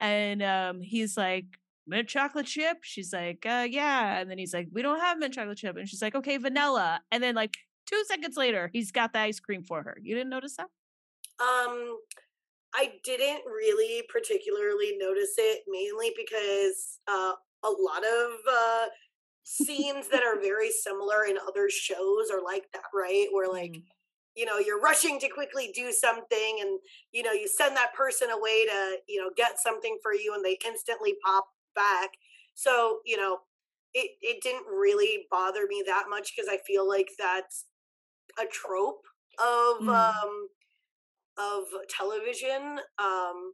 [0.00, 1.46] And um he's like,
[1.86, 2.78] mint chocolate chip?
[2.82, 4.18] She's like, uh yeah.
[4.18, 5.76] And then he's like, we don't have mint chocolate chip.
[5.76, 7.00] And she's like, okay, vanilla.
[7.12, 7.54] And then like
[7.86, 9.96] two seconds later, he's got the ice cream for her.
[10.02, 10.66] You didn't notice that?
[11.40, 11.98] Um
[12.74, 18.86] I didn't really particularly notice it mainly because uh a lot of uh
[19.44, 23.28] scenes that are very similar in other shows are like that, right?
[23.32, 23.86] Where like Mm.
[24.34, 26.78] you know you're rushing to quickly do something and
[27.12, 30.44] you know you send that person away to you know get something for you and
[30.44, 32.10] they instantly pop back
[32.54, 33.40] so you know
[33.94, 37.66] it it didn't really bother me that much because i feel like that's
[38.40, 39.04] a trope
[39.38, 40.18] of Mhm.
[40.22, 40.48] um
[41.38, 43.52] of television um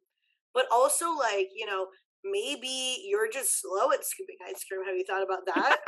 [0.54, 1.86] but also like you know
[2.24, 5.78] maybe you're just slow at scooping ice cream have you thought about that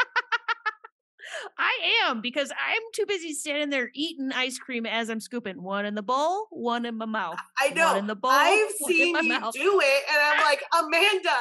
[1.59, 1.73] I
[2.05, 5.61] am because I'm too busy standing there eating ice cream as I'm scooping.
[5.61, 7.39] One in the bowl, one in my mouth.
[7.59, 9.55] i know One in the bowl, i've seen you mouth.
[9.55, 11.39] do it and i'm like amanda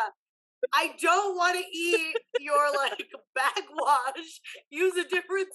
[0.73, 4.39] I don't want to eat your like backwash.
[4.69, 5.49] Use a different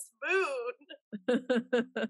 [1.26, 2.08] spoon.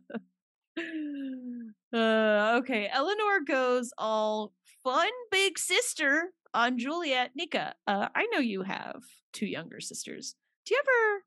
[1.93, 4.53] uh, okay, Eleanor goes all
[4.85, 7.33] fun big sister on Juliet.
[7.35, 10.35] Nika, uh, I know you have two younger sisters.
[10.67, 11.25] Do you ever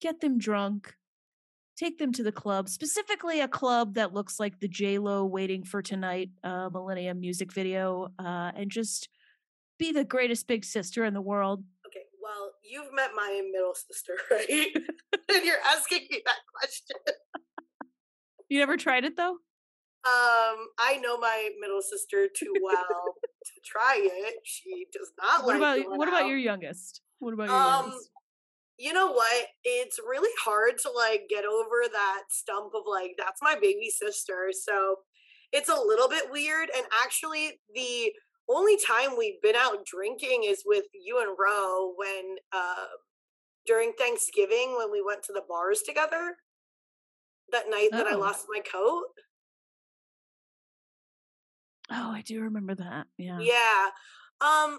[0.00, 0.94] get them drunk?
[1.76, 5.64] Take them to the club, specifically a club that looks like the J Lo "Waiting
[5.64, 9.08] for Tonight" uh, Millennium music video, uh, and just
[9.78, 11.64] be the greatest big sister in the world.
[11.86, 14.70] Okay, well, you've met my middle sister, right?
[15.34, 16.96] and you're asking me that question.
[18.54, 19.32] You never tried it though?
[19.32, 22.76] Um, I know my middle sister too well
[23.46, 24.34] to try it.
[24.44, 26.14] She does not what like about what out.
[26.14, 27.00] about your youngest?
[27.18, 28.10] What about your um, youngest?
[28.78, 29.46] You know what?
[29.64, 34.50] It's really hard to like get over that stump of like that's my baby sister.
[34.52, 34.98] So
[35.50, 36.68] it's a little bit weird.
[36.76, 38.12] And actually, the
[38.48, 42.86] only time we've been out drinking is with you and Ro when uh
[43.66, 46.36] during Thanksgiving when we went to the bars together
[47.54, 47.96] that night oh.
[47.96, 48.18] that I oh.
[48.18, 49.04] lost my coat.
[51.90, 53.06] Oh, I do remember that.
[53.18, 53.38] Yeah.
[53.40, 53.88] Yeah.
[54.40, 54.78] Um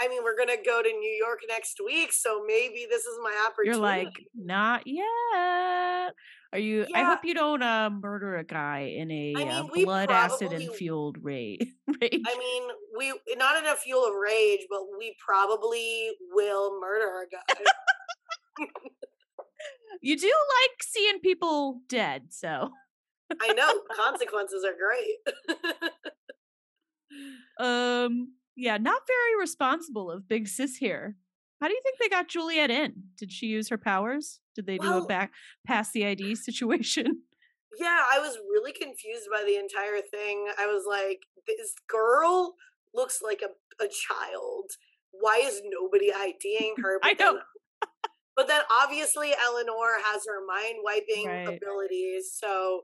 [0.00, 3.46] I mean, we're gonna go to New York next week, so maybe this is my
[3.46, 3.78] opportunity.
[3.78, 6.14] You're like, not yet.
[6.52, 6.86] Are you?
[6.88, 7.00] Yeah.
[7.00, 10.52] I hope you don't uh, murder a guy in a I mean, uh, blood acid
[10.52, 11.60] and fueled rage.
[12.00, 12.22] rage.
[12.26, 12.62] I mean,
[12.96, 18.66] we not in a fuel of rage, but we probably will murder a guy.
[20.04, 22.70] you do like seeing people dead, so
[23.40, 25.16] I know consequences are great.
[27.58, 31.16] um, yeah, not very responsible of Big Sis here.
[31.60, 32.92] How do you think they got Juliet in?
[33.16, 34.40] Did she use her powers?
[34.54, 35.32] Did they do well, a back
[35.66, 37.22] pass the ID situation?
[37.76, 40.46] Yeah, I was really confused by the entire thing.
[40.56, 42.54] I was like, this girl
[42.94, 44.70] looks like a, a child.
[45.10, 47.00] Why is nobody IDing her?
[47.02, 47.40] But I know.
[48.36, 51.56] But then obviously Eleanor has her mind wiping right.
[51.56, 52.34] abilities.
[52.34, 52.82] So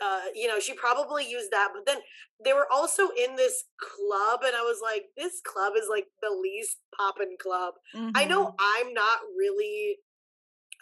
[0.00, 1.70] uh, you know, she probably used that.
[1.74, 2.02] But then
[2.44, 6.30] they were also in this club, and I was like, this club is like the
[6.30, 7.74] least poppin' club.
[7.94, 8.10] Mm-hmm.
[8.14, 8.56] I know mm-hmm.
[8.58, 9.96] I'm not really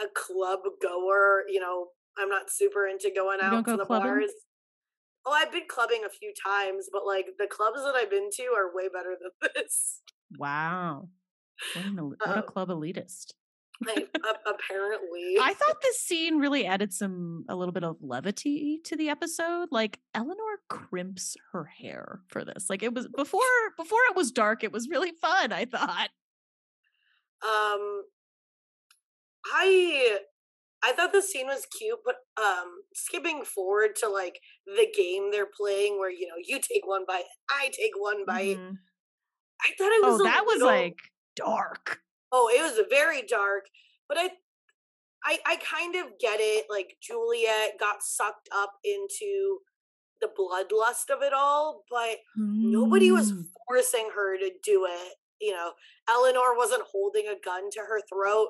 [0.01, 1.45] a club goer.
[1.49, 4.09] You know, I'm not super into going out to the clubbing?
[4.09, 4.31] bars.
[5.27, 8.43] Oh, I've been clubbing a few times, but like the clubs that I've been to
[8.55, 10.01] are way better than this.
[10.37, 11.09] Wow.
[11.75, 13.33] What, an, what um, a club elitist
[13.85, 14.09] like,
[14.47, 15.37] apparently.
[15.41, 19.69] I thought this scene really added some a little bit of levity to the episode.
[19.71, 22.67] Like Eleanor crimps her hair for this.
[22.71, 23.41] Like it was before
[23.77, 26.11] before it was dark, it was really fun, I thought.
[27.43, 28.03] Um
[29.53, 30.19] I
[30.83, 35.47] I thought the scene was cute, but um skipping forward to like the game they're
[35.47, 38.59] playing where you know you take one bite, I take one bite.
[38.59, 38.75] Mm-hmm.
[39.63, 40.99] I thought it was Oh, that little, was like
[41.37, 42.01] dark
[42.35, 43.67] oh it was very dark
[44.09, 44.29] but i
[45.25, 49.59] i i kind of get it like juliet got sucked up into
[50.21, 52.71] the bloodlust of it all but mm.
[52.71, 53.45] nobody was mm.
[53.67, 55.73] forcing her to do it you know
[56.09, 58.49] eleanor wasn't holding a gun to her throat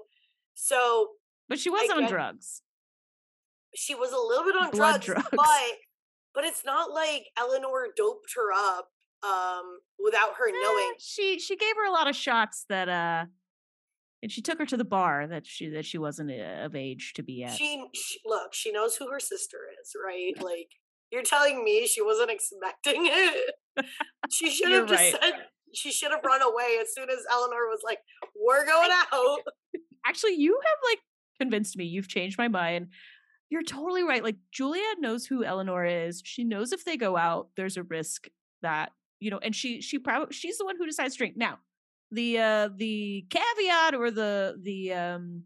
[0.54, 1.08] so
[1.48, 2.62] but she was I on drugs
[3.74, 5.72] she was a little bit on drugs, drugs, but
[6.34, 8.88] but it's not like eleanor doped her up
[9.22, 13.24] um without her eh, knowing she she gave her a lot of shots that uh
[14.24, 17.12] and she took her to the bar that she that she wasn't uh, of age
[17.16, 17.52] to be at.
[17.52, 20.32] She, she look, she knows who her sister is, right?
[20.42, 20.70] Like
[21.12, 23.54] you're telling me she wasn't expecting it.
[24.30, 25.12] She should have just right.
[25.22, 25.32] said
[25.74, 27.98] she should have run away as soon as Eleanor was like,
[28.34, 29.40] "We're going out."
[30.06, 31.00] Actually, you have like
[31.38, 31.84] convinced me.
[31.84, 32.88] You've changed my mind.
[33.50, 34.24] You're totally right.
[34.24, 36.22] Like Julia knows who Eleanor is.
[36.24, 38.28] She knows if they go out, there's a risk
[38.62, 41.36] that you know, and she she probably she's the one who decides to drink.
[41.36, 41.58] Now,
[42.14, 45.44] the uh the caveat or the the um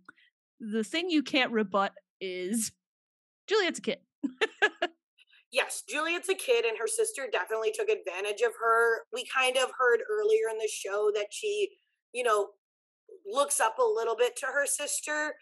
[0.60, 2.72] the thing you can't rebut is
[3.48, 3.98] Juliet's a kid.
[5.52, 9.02] yes, Juliet's a kid, and her sister definitely took advantage of her.
[9.12, 11.78] We kind of heard earlier in the show that she,
[12.12, 12.50] you know,
[13.26, 15.34] looks up a little bit to her sister.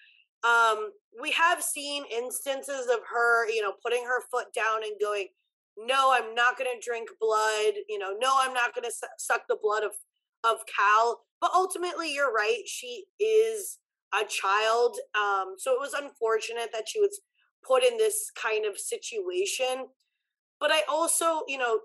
[0.44, 5.28] Um, we have seen instances of her, you know, putting her foot down and going,
[5.76, 9.06] "No, I'm not going to drink blood." You know, "No, I'm not going to su-
[9.18, 9.96] suck the blood of
[10.46, 11.20] of Cal.
[11.40, 12.62] But ultimately, you're right.
[12.66, 13.78] She is
[14.14, 14.96] a child.
[15.14, 17.20] Um, so it was unfortunate that she was
[17.66, 19.86] put in this kind of situation.
[20.60, 21.80] But I also, you know,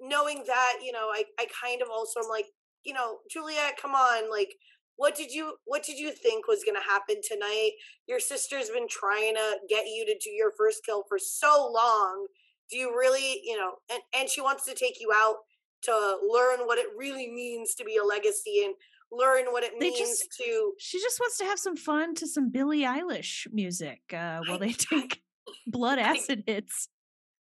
[0.00, 2.46] knowing that, you know, I, I kind of also am like,
[2.84, 4.54] you know, Juliet, come on, like,
[4.96, 7.70] what did you what did you think was going to happen tonight?
[8.06, 12.26] Your sister's been trying to get you to do your first kill for so long.
[12.70, 15.36] Do you really, you know, and and she wants to take you out
[15.82, 18.74] to learn what it really means to be a legacy and
[19.12, 22.26] learn what it They means just- to She just wants to have some fun to
[22.26, 25.20] some Billie Eilish music uh, while they take
[25.66, 26.88] blood I- acid hits.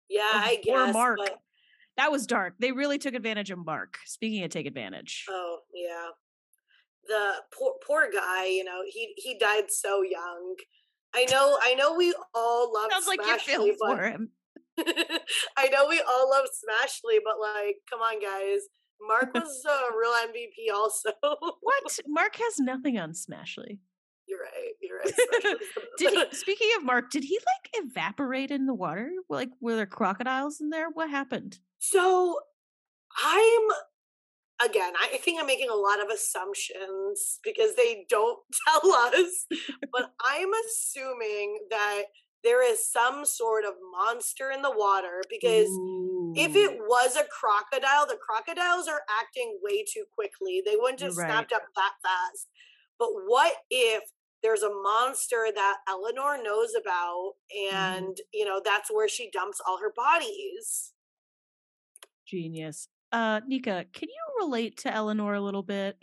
[0.09, 1.19] yeah of i guess Mark.
[1.19, 1.39] but-
[1.97, 2.55] That was dark.
[2.59, 3.99] They really took advantage of Mark.
[4.05, 5.25] Speaking of take advantage.
[5.31, 6.09] oh yeah
[7.07, 10.55] the poor poor guy you know he he died so young
[11.15, 14.31] i know i know we all love Sounds like you feel for him.
[15.57, 18.61] I know we all love Smashly, but like, come on, guys.
[19.07, 21.11] Mark was a real MVP, also.
[21.61, 21.99] What?
[22.07, 23.79] Mark has nothing on Smashly.
[24.27, 24.73] You're right.
[24.81, 25.57] You're right.
[25.99, 26.37] Did he?
[26.37, 29.11] Speaking of Mark, did he like evaporate in the water?
[29.29, 30.89] Like, were there crocodiles in there?
[30.91, 31.59] What happened?
[31.79, 32.39] so
[33.23, 33.69] I'm
[34.65, 34.93] again.
[35.01, 39.47] I think I'm making a lot of assumptions because they don't tell us.
[39.93, 42.03] but I'm assuming that
[42.45, 45.69] there is some sort of monster in the water because.
[46.37, 50.61] If it was a crocodile, the crocodiles are acting way too quickly.
[50.67, 51.31] They wouldn't have right.
[51.31, 52.49] snapped up that fast.
[52.99, 54.03] But what if
[54.43, 57.77] there's a monster that Eleanor knows about Mm-hmm.
[57.77, 60.93] and, you know, that's where she dumps all her bodies?
[62.27, 62.89] genius.
[63.13, 65.97] Uh, Nika, can you relate to Eleanor a little bit?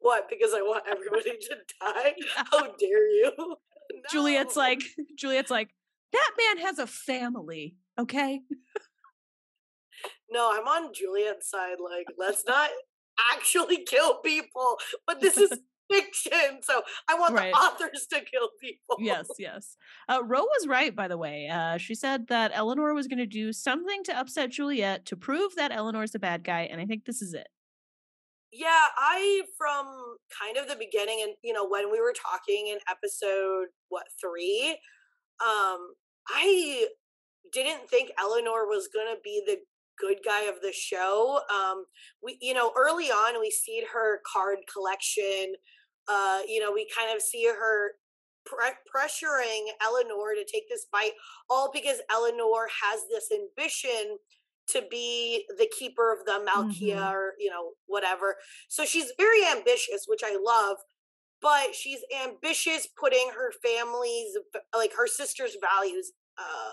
[0.00, 0.28] What?
[0.28, 2.14] Because I want everybody to die?
[2.36, 3.56] How dare you?
[4.10, 4.80] Juliet's like,
[5.16, 5.70] Juliet's like,
[6.12, 7.76] that man has a family.
[7.98, 8.40] Okay.
[10.30, 11.76] no, I'm on Juliet's side.
[11.82, 12.70] Like, let's not
[13.34, 14.76] actually kill people,
[15.06, 15.50] but this is
[15.90, 16.60] fiction.
[16.62, 17.52] So I want Right.
[17.52, 18.96] the authors to kill people.
[18.98, 19.76] yes, yes.
[20.08, 21.48] Uh, Ro was right, by the way.
[21.48, 25.54] Uh, she said that Eleanor was going to do something to upset Juliet to prove
[25.56, 27.46] that Eleanor's a bad guy, and I think this is it.
[28.52, 29.86] Yeah, I from
[30.42, 34.78] kind of the beginning and you know when we were talking in episode what 3
[35.40, 35.94] um
[36.28, 36.86] I
[37.52, 39.58] didn't think Eleanor was going to be the
[39.98, 41.40] good guy of the show.
[41.54, 41.84] Um
[42.22, 45.54] we you know early on we see her card collection
[46.08, 47.92] uh you know we kind of see her
[48.46, 51.12] pre- pressuring Eleanor to take this bite
[51.50, 54.18] all because Eleanor has this ambition
[54.68, 57.12] to be the keeper of the Malkia Mhm.
[57.12, 58.36] or you know whatever.
[58.68, 60.78] So she's very ambitious, which I love,
[61.40, 64.36] but she's ambitious putting her family's
[64.74, 66.72] like her sister's values uh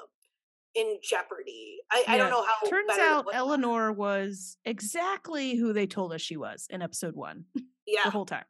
[0.75, 1.77] in jeopardy.
[1.91, 3.27] I, I don't know how Turns out.
[3.31, 7.45] Eleanor was exactly who they told us she was in episode one
[7.85, 8.45] yeah the whole time.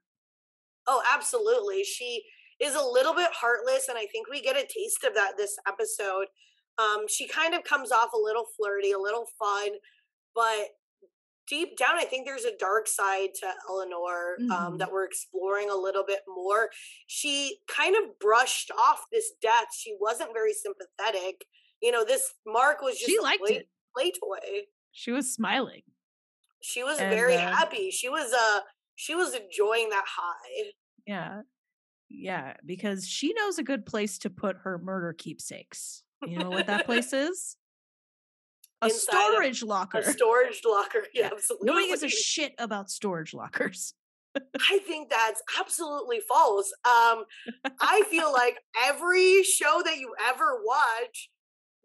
[0.88, 1.84] Oh, absolutely.
[1.84, 2.24] She
[2.62, 5.58] is a little bit heartless, and I think we get a taste of that this
[5.68, 6.28] episode.
[6.78, 9.70] Um, she kind of comes off a little flirty, a little fun,
[10.34, 10.70] but
[11.48, 14.80] deep down, I think there's a dark side to Eleanor um, Mhm.
[14.80, 16.70] that we're exploring a little bit more.
[17.08, 19.68] She kind of brushed off this death.
[19.78, 21.46] She wasn't very sympathetic.
[21.82, 23.70] You know, this Mark was just She a liked play, it.
[23.96, 24.66] play toy.
[24.92, 25.84] She was smiling.
[26.62, 27.92] She was And, very uh, happy.
[27.92, 28.62] She was uh
[28.96, 30.72] she was enjoying that high.
[31.06, 31.42] Yeah.
[32.10, 36.04] Yeah, because she knows a good place to put her murder keepsakes.
[36.28, 37.58] You know what that place is?
[38.82, 39.00] A Inside
[39.32, 40.00] storage locker.
[40.00, 41.04] A storage locker.
[41.14, 41.30] Yeah, Yeah.
[41.34, 41.66] absolutely.
[41.68, 43.94] Nobody gives a shit about storage lockers.
[44.36, 46.74] I think that's absolutely false.
[46.86, 47.24] Um,
[47.80, 51.30] I feel like every show that you ever watch,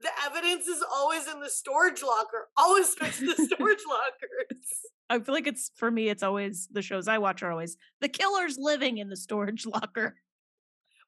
[0.01, 2.49] the evidence is always in the storage locker.
[2.57, 4.62] Always switch the storage lockers.
[5.11, 8.09] I feel like it's for me, it's always the shows I watch are always the
[8.09, 10.16] killer's living in the storage locker.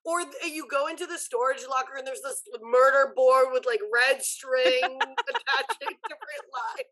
[0.03, 4.21] Or you go into the storage locker and there's this murder board with like red
[4.23, 6.87] string attaching different lines.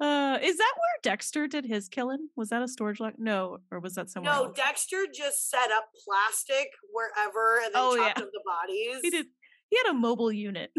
[0.00, 2.28] Uh, is that where Dexter did his killing?
[2.36, 3.16] Was that a storage locker?
[3.18, 4.56] No, or was that somewhere No, else?
[4.56, 8.24] Dexter just set up plastic wherever and then Oh, chopped yeah.
[8.24, 9.00] up the bodies.
[9.02, 9.26] He did.
[9.70, 10.70] He had a mobile unit.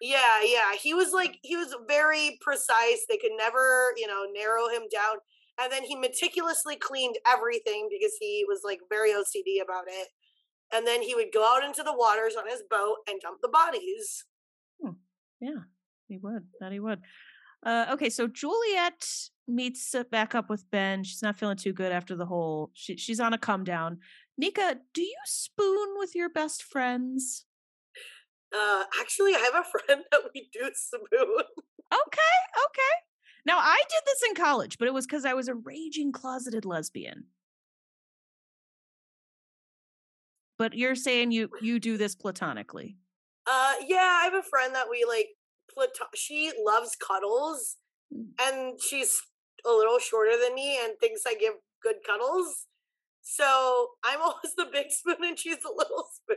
[0.00, 0.72] Yeah, yeah.
[0.80, 3.04] He was like he was very precise.
[3.08, 5.16] They could never, you know, narrow him down.
[5.60, 10.08] And then he meticulously cleaned everything because he was like very OCD about it.
[10.74, 13.48] And then he would go out into the waters on his boat and dump the
[13.48, 14.24] bodies.
[15.40, 15.64] Yeah,
[16.08, 16.46] he would.
[16.60, 17.00] That he would.
[17.66, 19.04] Uh, okay, so Juliet
[19.48, 21.02] meets uh, back up with Ben.
[21.02, 22.70] She's not feeling too good after the whole.
[22.74, 23.98] She, she's on a come down.
[24.38, 27.44] Nika, do you spoon with your best friends?
[28.54, 31.44] Uh actually I have a friend that we do spoon.
[31.92, 32.34] Okay,
[32.66, 32.94] okay.
[33.44, 36.64] Now I did this in college, but it was because I was a raging closeted
[36.64, 37.24] lesbian.
[40.58, 42.96] But you're saying you you do this platonically.
[43.46, 45.28] Uh yeah, I have a friend that we like
[45.72, 47.76] plato- she loves cuddles
[48.14, 48.26] Mm.
[48.42, 49.22] and she's
[49.64, 52.66] a little shorter than me and thinks I give good cuddles.
[53.22, 56.36] So I'm always the big spoon and she's the little spoon.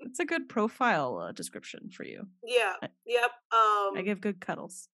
[0.00, 2.26] That's a good profile uh, description for you.
[2.44, 2.74] Yeah.
[2.82, 3.30] I, yep.
[3.50, 4.88] Um I give good cuddles.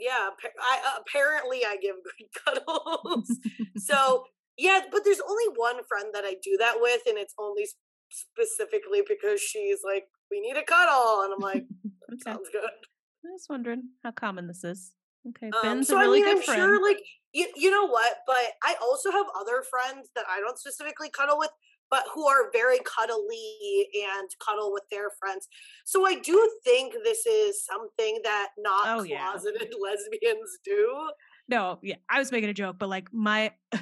[0.00, 0.30] Yeah,
[0.60, 3.30] I apparently I give good cuddles.
[3.76, 4.24] so,
[4.56, 7.66] yeah, but there's only one friend that I do that with and it's only
[8.10, 11.64] specifically because she's like we need a cuddle and I'm like
[12.12, 12.18] okay.
[12.24, 12.62] sounds good.
[12.64, 14.92] I was wondering how common this is.
[15.28, 16.60] Okay, um, Ben's so a really I mean, good I'm friend.
[16.60, 18.18] Sure, like you, you know what?
[18.26, 21.50] But I also have other friends that I don't specifically cuddle with,
[21.90, 23.88] but who are very cuddly
[24.18, 25.48] and cuddle with their friends.
[25.84, 29.76] So I do think this is something that not oh, closeted yeah.
[29.82, 31.10] lesbians do.
[31.48, 33.52] No, yeah, I was making a joke, but like my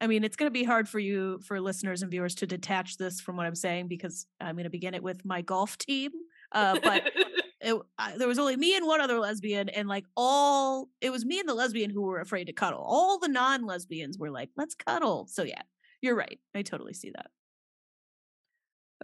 [0.00, 2.98] I mean, it's going to be hard for you, for listeners and viewers, to detach
[2.98, 6.10] this from what I'm saying because I'm going to begin it with my golf team.
[6.52, 7.10] Uh, but
[7.60, 11.24] it, I, there was only me and one other lesbian, and like all, it was
[11.24, 12.82] me and the lesbian who were afraid to cuddle.
[12.86, 15.26] All the non lesbians were like, let's cuddle.
[15.30, 15.62] So yeah,
[16.02, 16.38] you're right.
[16.54, 17.30] I totally see that.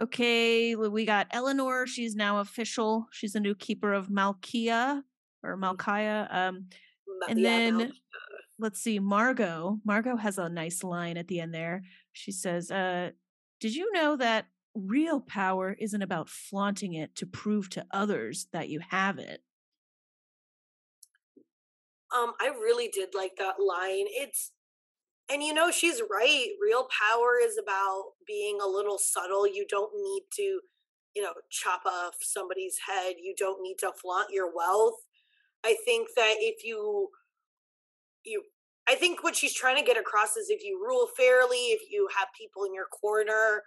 [0.01, 1.85] Okay, we got Eleanor.
[1.85, 3.07] She's now official.
[3.11, 5.03] She's the new keeper of Malkia
[5.43, 5.59] or mm.
[5.59, 6.27] Malkaya.
[6.31, 6.67] Um,
[7.29, 7.93] and yeah, then
[8.57, 9.79] let's see, Margot.
[9.85, 11.83] Margot has a nice line at the end there.
[12.11, 13.11] She says, uh,
[13.59, 18.69] Did you know that real power isn't about flaunting it to prove to others that
[18.69, 19.41] you have it?
[22.15, 24.05] Um, I really did like that line.
[24.09, 24.51] It's
[25.31, 26.47] and you know she's right.
[26.61, 29.47] Real power is about being a little subtle.
[29.47, 30.59] You don't need to,
[31.15, 33.15] you know, chop off somebody's head.
[33.21, 34.99] You don't need to flaunt your wealth.
[35.63, 37.09] I think that if you
[38.25, 38.43] you
[38.87, 42.07] I think what she's trying to get across is if you rule fairly, if you
[42.17, 43.63] have people in your corner,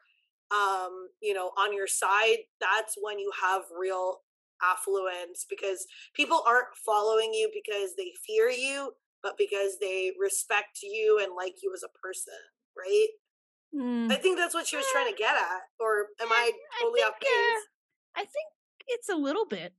[0.51, 4.19] um, you know, on your side, that's when you have real
[4.63, 8.93] affluence because people aren't following you because they fear you,
[9.27, 12.33] but because they respect you and like you as a person,
[12.79, 13.09] right?
[13.74, 14.12] Mm.
[14.12, 15.62] I think that's what she was trying to get at.
[15.81, 17.29] Or am I totally I think, off base?
[17.29, 18.47] Uh, I think
[18.87, 19.74] it's a little bit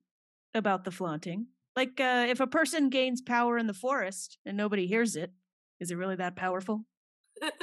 [0.53, 1.47] about the flaunting.
[1.77, 5.31] Like uh, if a person gains power in the forest and nobody hears it,
[5.79, 6.83] is it really that powerful?
[7.41, 7.53] right?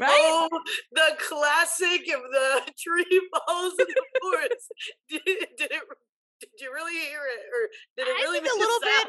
[0.00, 0.48] Oh,
[0.92, 4.72] the classic of the tree falls in the forest.
[5.08, 5.22] did,
[5.58, 5.82] did it?
[6.38, 9.08] Did you really hear it, or did it really make a little bit?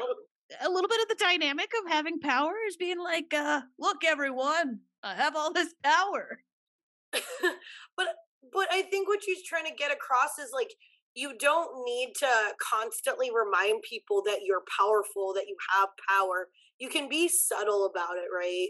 [0.62, 4.80] A little bit of the dynamic of having power is being like, uh, "Look, everyone,
[5.02, 6.40] I have all this power."
[7.12, 8.06] but
[8.52, 10.70] but I think what she's trying to get across is like
[11.14, 12.28] you don't need to
[12.62, 16.48] constantly remind people that you're powerful, that you have power.
[16.78, 18.68] You can be subtle about it, right?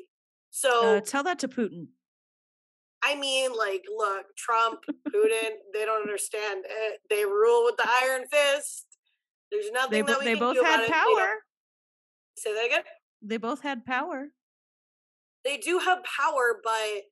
[0.51, 1.89] So uh, tell that to Putin.
[3.05, 7.01] I mean, like, look, Trump, Putin, they don't understand it.
[7.11, 8.87] They rule with the iron fist.
[9.53, 11.37] There's nothing they, that we they can both had power.
[12.39, 12.83] Say that again.
[13.21, 14.29] They both had power.
[15.45, 17.03] They do have power, but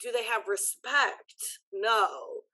[0.00, 1.34] do they have respect?
[1.72, 2.08] No.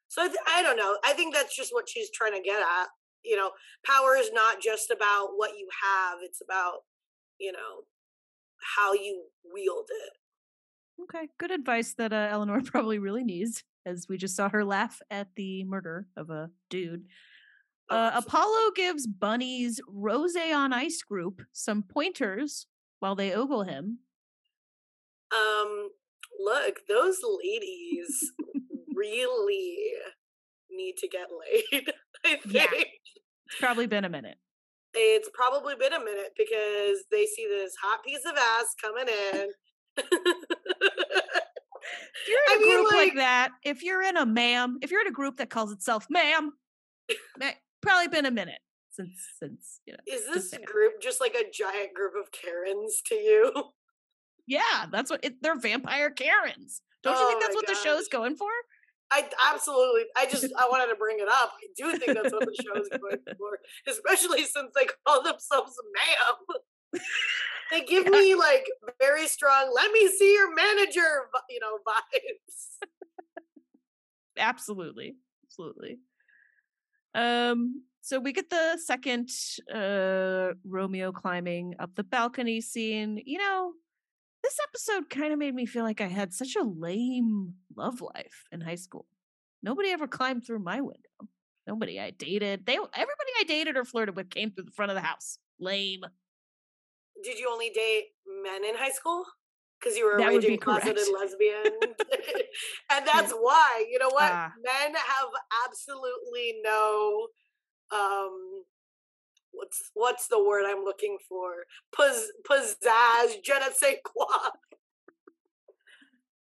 [0.09, 0.99] So I, th- I don't know.
[1.05, 2.89] I think that's just what she's trying to get at.
[3.25, 3.53] You know,
[3.87, 6.81] power is not just about what you have; it's about
[7.39, 7.85] you know
[8.77, 11.03] how you wield it.
[11.05, 15.01] Okay, good advice that uh, Eleanor probably really needs, as we just saw her laugh
[15.11, 17.05] at the murder of a dude.
[17.91, 22.67] Oh, uh, Apollo gives Bunny's Rose on Ice group some pointers
[23.01, 23.99] while they ogle him.
[25.35, 25.89] Um,
[26.39, 28.33] look, those ladies
[28.95, 29.79] really
[30.71, 31.93] need to get laid.
[32.25, 32.45] I think.
[32.47, 32.67] Yeah.
[32.73, 34.39] It's probably been a minute.
[34.95, 39.49] It's probably been a minute because they see this hot piece of ass coming in.
[39.97, 40.07] if
[42.29, 44.91] you're in I a mean, group like, like, that, if you're in a ma'am, if
[44.91, 46.53] you're in a group that calls itself ma'am,
[47.83, 48.61] probably been a minute
[48.91, 49.99] since since you know.
[50.07, 53.53] Is this group just like a giant group of Karens to you?
[54.45, 56.83] Yeah, that's what it, they're vampire Karens.
[57.05, 57.77] Don't you oh think that's what gosh.
[57.77, 58.51] the show's going for?
[59.13, 60.03] I absolutely.
[60.17, 61.53] I just I wanted to bring it up.
[61.63, 65.77] I do think that's what the show is going for, especially since they call themselves
[65.95, 67.01] "ma'am."
[67.71, 68.11] they give yeah.
[68.11, 68.67] me like
[69.01, 69.71] very strong.
[69.75, 72.89] Let me see your manager, you know, vibes.
[74.39, 75.15] absolutely,
[75.47, 75.99] absolutely.
[77.15, 77.85] Um.
[78.05, 79.31] So we get the second
[79.73, 83.23] uh Romeo climbing up the balcony scene.
[83.25, 83.73] You know,
[84.43, 88.45] this episode kind of made me feel like I had such a lame love life
[88.51, 89.07] in high school.
[89.63, 91.29] Nobody ever climbed through my window.
[91.67, 92.67] Nobody I dated.
[92.67, 95.39] They everybody I dated or flirted with came through the front of the house.
[95.61, 96.05] Lame.
[97.23, 98.07] Did you only date
[98.43, 99.25] men in high school?
[99.83, 101.65] Because you were a raging closeted lesbian.
[102.91, 104.31] and that's why, you know what?
[104.31, 105.29] Uh, men have
[105.67, 107.27] absolutely no
[107.91, 108.63] um
[109.51, 111.65] what's what's the word I'm looking for?
[111.97, 114.51] Puzz, pizzazz, je ne sais quoi.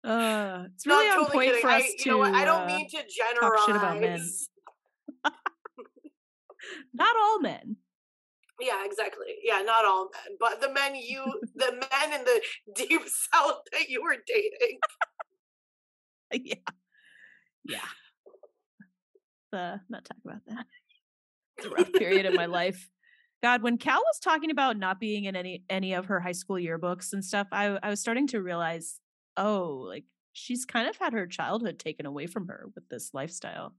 [0.03, 1.61] Uh, it's really no, on totally point kidding.
[1.61, 2.09] for us I, to.
[2.09, 2.33] Know what?
[2.33, 3.65] I don't uh, mean to generalize.
[3.65, 4.29] shit about men.
[6.93, 7.75] not all men.
[8.59, 9.27] Yeah, exactly.
[9.43, 11.23] Yeah, not all men, but the men you,
[11.55, 12.41] the men in the
[12.75, 14.79] deep south that you were dating.
[16.45, 16.55] yeah,
[17.63, 17.79] yeah.
[19.51, 20.65] Uh, not talk about that.
[21.57, 22.87] It's a rough period in my life.
[23.41, 26.57] God, when Cal was talking about not being in any any of her high school
[26.57, 28.99] yearbooks and stuff, I I was starting to realize,
[29.37, 30.03] oh, like
[30.33, 33.73] she's kind of had her childhood taken away from her with this lifestyle.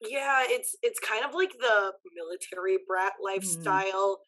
[0.00, 3.24] Yeah, it's it's kind of like the military brat mm.
[3.24, 4.18] lifestyle.
[4.18, 4.24] Mm.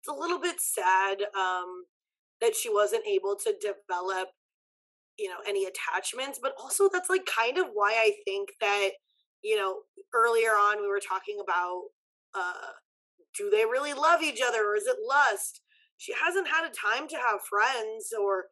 [0.00, 1.84] It's a little bit sad um
[2.40, 4.28] that she wasn't able to develop
[5.18, 8.90] you know any attachments, but also that's like kind of why I think that
[9.42, 9.80] you know
[10.14, 11.82] earlier on we were talking about
[12.34, 12.72] uh
[13.36, 15.60] do they really love each other or is it lust?
[15.98, 18.46] She hasn't had a time to have friends or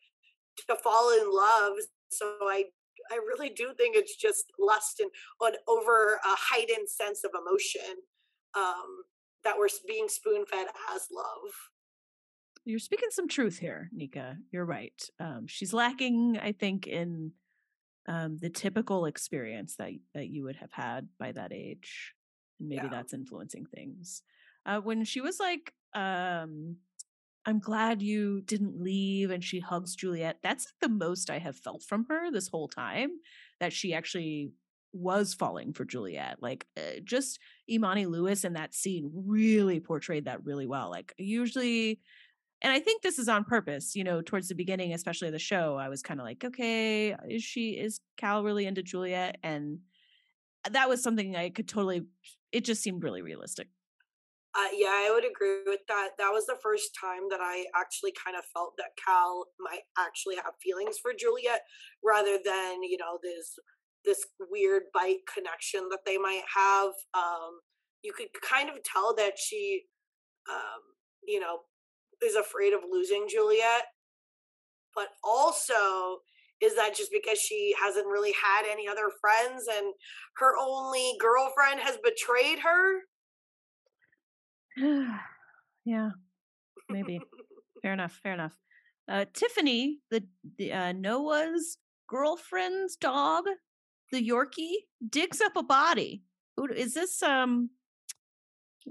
[0.69, 1.73] to fall in love.
[2.11, 2.65] So I
[3.11, 7.97] I really do think it's just lust and an over a heightened sense of emotion
[8.57, 9.03] um,
[9.45, 11.53] that we're being spoon fed as love.
[12.65, 14.37] You're speaking some truth here, Nika.
[14.51, 15.03] You're right.
[15.19, 17.33] Um, she's lacking, I think, in
[18.07, 22.15] um, the typical experience that that you would have had by that age,
[22.61, 22.91] and maybe yeah.
[22.91, 24.23] that's influencing things
[24.69, 26.77] uh, when she was like, um,
[27.49, 30.37] I'm glad you didn't leave, and she hugs Juliet.
[30.43, 33.09] That's like the most I have felt from her this whole time
[33.59, 34.51] that she actually
[34.93, 36.43] was falling for Juliet.
[36.43, 40.91] Like, uh, just Imani Lewis in that scene really portrayed that really well.
[40.91, 42.01] Like, usually,
[42.61, 45.39] and I think this is on purpose, you know, towards the beginning, especially of the
[45.39, 49.39] show, I was kind of like, okay, is she, is Cal really into Juliet?
[49.43, 49.79] And
[50.71, 52.03] that was something I could totally,
[52.53, 53.69] it just seemed really realistic.
[54.55, 56.11] Uh, yeah, I would agree with that.
[56.19, 60.37] That was the first time that I actually kind of felt that Cal might actually
[60.37, 61.61] have feelings for Juliet,
[62.03, 63.59] rather than you know this
[64.05, 66.93] this weird bite connection that they might have.
[67.15, 67.61] Um,
[68.03, 69.83] you could kind of tell that she,
[70.51, 70.81] um,
[71.27, 71.61] you know,
[72.25, 73.85] is afraid of losing Juliet,
[74.95, 76.19] but also
[76.61, 79.95] is that just because she hasn't really had any other friends and
[80.37, 83.03] her only girlfriend has betrayed her
[85.85, 86.11] yeah,
[86.89, 87.21] maybe.
[87.83, 88.19] fair enough.
[88.23, 88.53] Fair enough.
[89.11, 90.23] Uh, Tiffany, the,
[90.59, 93.45] the uh, Noah's girlfriend's dog,
[94.13, 96.23] the Yorkie, digs up a body.
[96.75, 97.71] Is this um?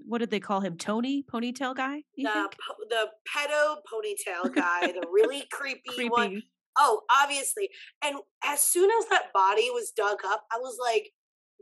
[0.06, 0.78] What did they call him?
[0.78, 2.04] Tony ponytail guy?
[2.16, 6.44] The po- the pedo ponytail guy, the really creepy, creepy one.
[6.78, 7.70] Oh, obviously.
[8.04, 11.12] And as soon as that body was dug up, I was like,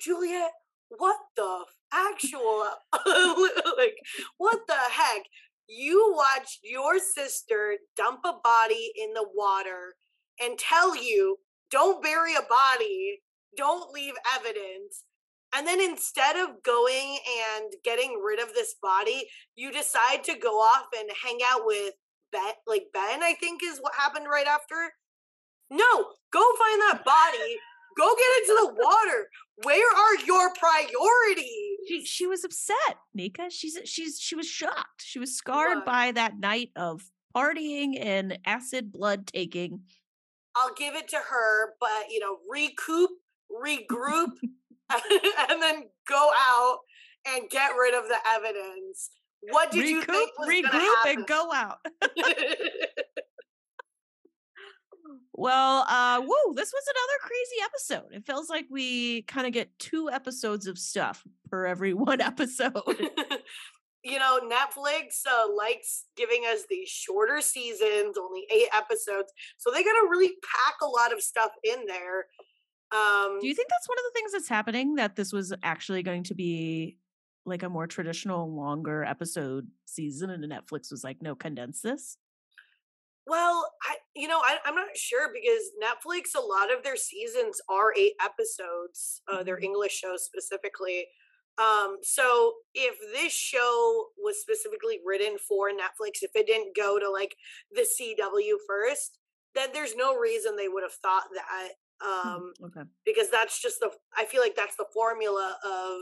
[0.01, 0.51] Juliet,
[0.89, 1.65] what the
[1.95, 2.65] actual
[3.77, 3.95] like
[4.37, 5.23] what the heck?
[5.67, 9.95] You watched your sister dump a body in the water
[10.39, 11.37] and tell you
[11.71, 13.21] don't bury a body.
[13.57, 15.03] Don't leave evidence.
[15.55, 17.17] And then instead of going
[17.53, 21.93] and getting rid of this body you decide to go off and hang out with
[22.31, 24.75] ben like ben i think is what happened right after?
[25.69, 27.57] No go find that body.
[27.97, 29.29] Go get into the water.
[29.63, 31.74] Where are your priorities?
[31.87, 33.49] She she was upset, Nika.
[33.49, 35.01] She's she's she was shocked.
[35.03, 35.85] She was scarred what?
[35.85, 37.03] by that night of
[37.35, 39.81] partying and acid blood taking.
[40.55, 43.09] I'll give it to her, but you know, recoup,
[43.51, 44.31] regroup,
[45.49, 46.79] and then go out
[47.27, 49.11] and get rid of the evidence.
[49.49, 51.77] What did recoup, you think was regroup and go out?
[55.37, 58.15] Well, uh, whoa, this was another crazy episode.
[58.15, 62.71] It feels like we kind of get two episodes of stuff per every one episode.
[64.03, 69.33] you know, Netflix uh, likes giving us these shorter seasons, only eight episodes.
[69.57, 72.27] So they got to really pack a lot of stuff in there.
[72.93, 74.95] Um, Do you think that's one of the things that's happening?
[74.95, 76.97] That this was actually going to be
[77.45, 82.17] like a more traditional, longer episode season, and the Netflix was like, no, condense this?
[83.27, 87.59] Well, I you know I, am not sure because Netflix a lot of their seasons
[87.69, 89.65] are eight episodes, uh, their mm-hmm.
[89.65, 91.07] English shows specifically.
[91.57, 97.09] Um, so if this show was specifically written for Netflix, if it didn't go to
[97.09, 97.35] like
[97.71, 99.19] the CW first,
[99.55, 101.69] then there's no reason they would have thought that.
[102.01, 102.81] Hmm, um, okay.
[103.05, 106.01] Because that's just the I feel like that's the formula of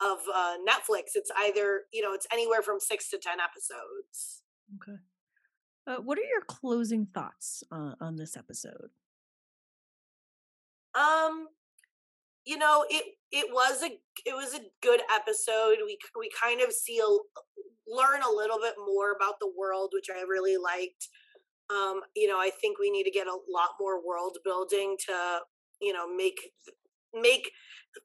[0.00, 1.16] of uh, Netflix.
[1.16, 4.42] It's either you know it's anywhere from six to ten episodes.
[4.76, 4.98] Okay.
[5.88, 8.90] Uh, what are your closing thoughts uh, on this episode?
[10.94, 11.48] Um,
[12.44, 15.78] you know, it it was a it was a good episode.
[15.86, 17.08] We we kind of see a
[17.90, 21.08] learn a little bit more about the world, which I really liked.
[21.70, 25.40] Um, you know, I think we need to get a lot more world building to,
[25.80, 26.38] you know, make
[27.14, 27.50] make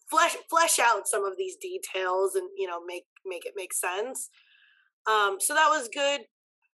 [0.10, 4.30] flesh flesh out some of these details and you know make make it make sense.
[5.06, 6.22] Um, so that was good.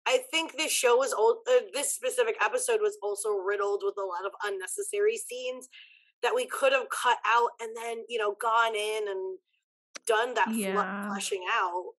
[0.06, 1.38] I think this show was old.
[1.48, 5.68] Uh, this specific episode was also riddled with a lot of unnecessary scenes
[6.22, 9.38] that we could have cut out and then you know gone in and
[10.06, 11.08] done that Yeah.
[11.08, 11.92] fleshing out.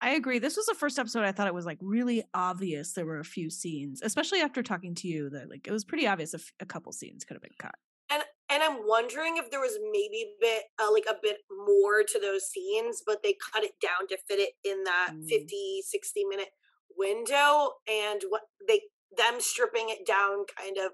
[0.00, 0.38] I agree.
[0.38, 3.24] This was the first episode I thought it was like really obvious there were a
[3.24, 6.52] few scenes, especially after talking to you that like it was pretty obvious a, f-
[6.60, 7.74] a couple scenes could have been cut.
[8.10, 12.02] And and I'm wondering if there was maybe a bit uh, like a bit more
[12.02, 15.28] to those scenes, but they cut it down to fit it in that Mm.
[15.28, 16.48] 50, 60 minute
[16.96, 18.80] window and what they
[19.16, 20.92] them stripping it down kind of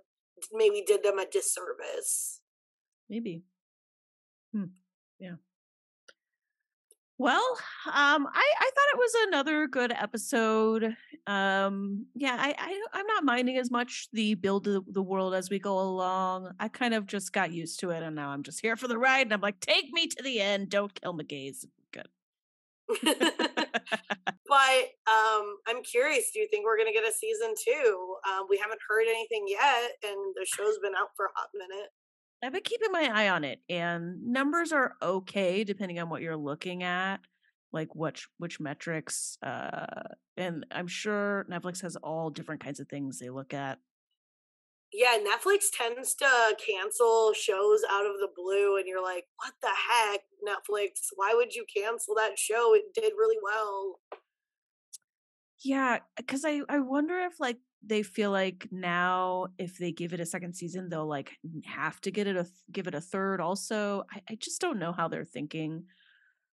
[0.53, 2.41] maybe did them a disservice.
[3.09, 3.43] Maybe.
[4.53, 4.65] Hmm.
[5.19, 5.35] Yeah.
[7.19, 10.97] Well, um, I I thought it was another good episode.
[11.29, 15.49] Um, yeah, I, I I'm not minding as much the build of the world as
[15.49, 16.51] we go along.
[16.59, 18.99] I kind of just got used to it, and now I'm just here for the
[18.99, 19.27] ride.
[19.27, 20.71] And I'm like, take me to the end.
[20.71, 21.65] Don't kill my gays.
[21.93, 22.09] Good.
[24.49, 28.17] but um I'm curious, do you think we're gonna get a season two?
[28.29, 31.89] Um, we haven't heard anything yet, and the show's been out for a hot minute.
[32.45, 36.37] I've been keeping my eye on it, and numbers are okay depending on what you're
[36.37, 37.19] looking at,
[37.73, 39.39] like which which metrics.
[39.43, 40.03] Uh,
[40.37, 43.79] and I'm sure Netflix has all different kinds of things they look at.
[44.93, 49.69] Yeah, Netflix tends to cancel shows out of the blue, and you're like, what the
[49.69, 51.09] heck, Netflix?
[51.15, 52.75] Why would you cancel that show?
[52.75, 54.01] It did really well.
[55.65, 60.21] Yeah, because I I wonder if like they feel like now if they give it
[60.21, 61.33] a second season they'll like
[61.65, 64.05] have to get it a give it a third also.
[64.13, 65.85] I, I just don't know how they're thinking.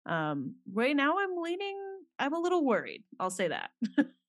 [0.04, 1.78] Um, right now I'm leaning.
[2.18, 3.04] I'm a little worried.
[3.18, 3.70] I'll say that.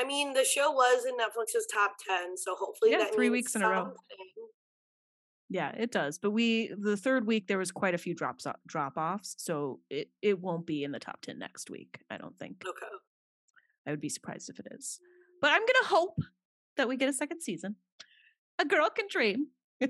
[0.00, 3.54] I mean, the show was in Netflix's top 10, so hopefully Yeah, that three weeks
[3.54, 3.92] in a row.
[5.50, 6.18] Yeah, it does.
[6.18, 10.08] But we the third week there was quite a few drops drop offs, so it
[10.22, 12.62] it won't be in the top 10 next week, I don't think.
[12.66, 12.86] Okay.
[13.86, 15.00] I would be surprised if it is.
[15.42, 16.20] But I'm going to hope
[16.76, 17.76] that we get a second season.
[18.58, 19.48] A girl can dream.
[19.82, 19.86] uh,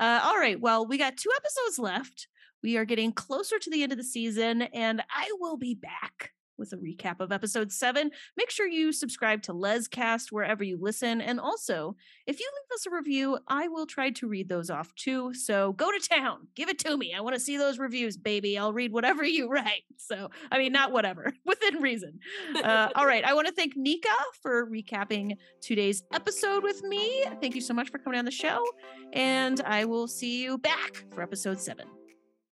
[0.00, 0.60] all right.
[0.60, 2.26] Well, we got two episodes left.
[2.62, 6.32] We are getting closer to the end of the season, and I will be back
[6.58, 8.10] with a recap of episode seven.
[8.36, 11.20] Make sure you subscribe to LezCast wherever you listen.
[11.20, 11.96] And also,
[12.26, 15.34] if you leave us a review, I will try to read those off too.
[15.34, 17.14] So go to town, give it to me.
[17.14, 18.58] I want to see those reviews, baby.
[18.58, 19.84] I'll read whatever you write.
[19.96, 22.18] So, I mean, not whatever, within reason.
[22.62, 23.24] Uh, all right.
[23.26, 24.08] I want to thank Nika
[24.42, 27.24] for recapping today's episode with me.
[27.40, 28.64] Thank you so much for coming on the show.
[29.12, 31.86] And I will see you back for episode seven.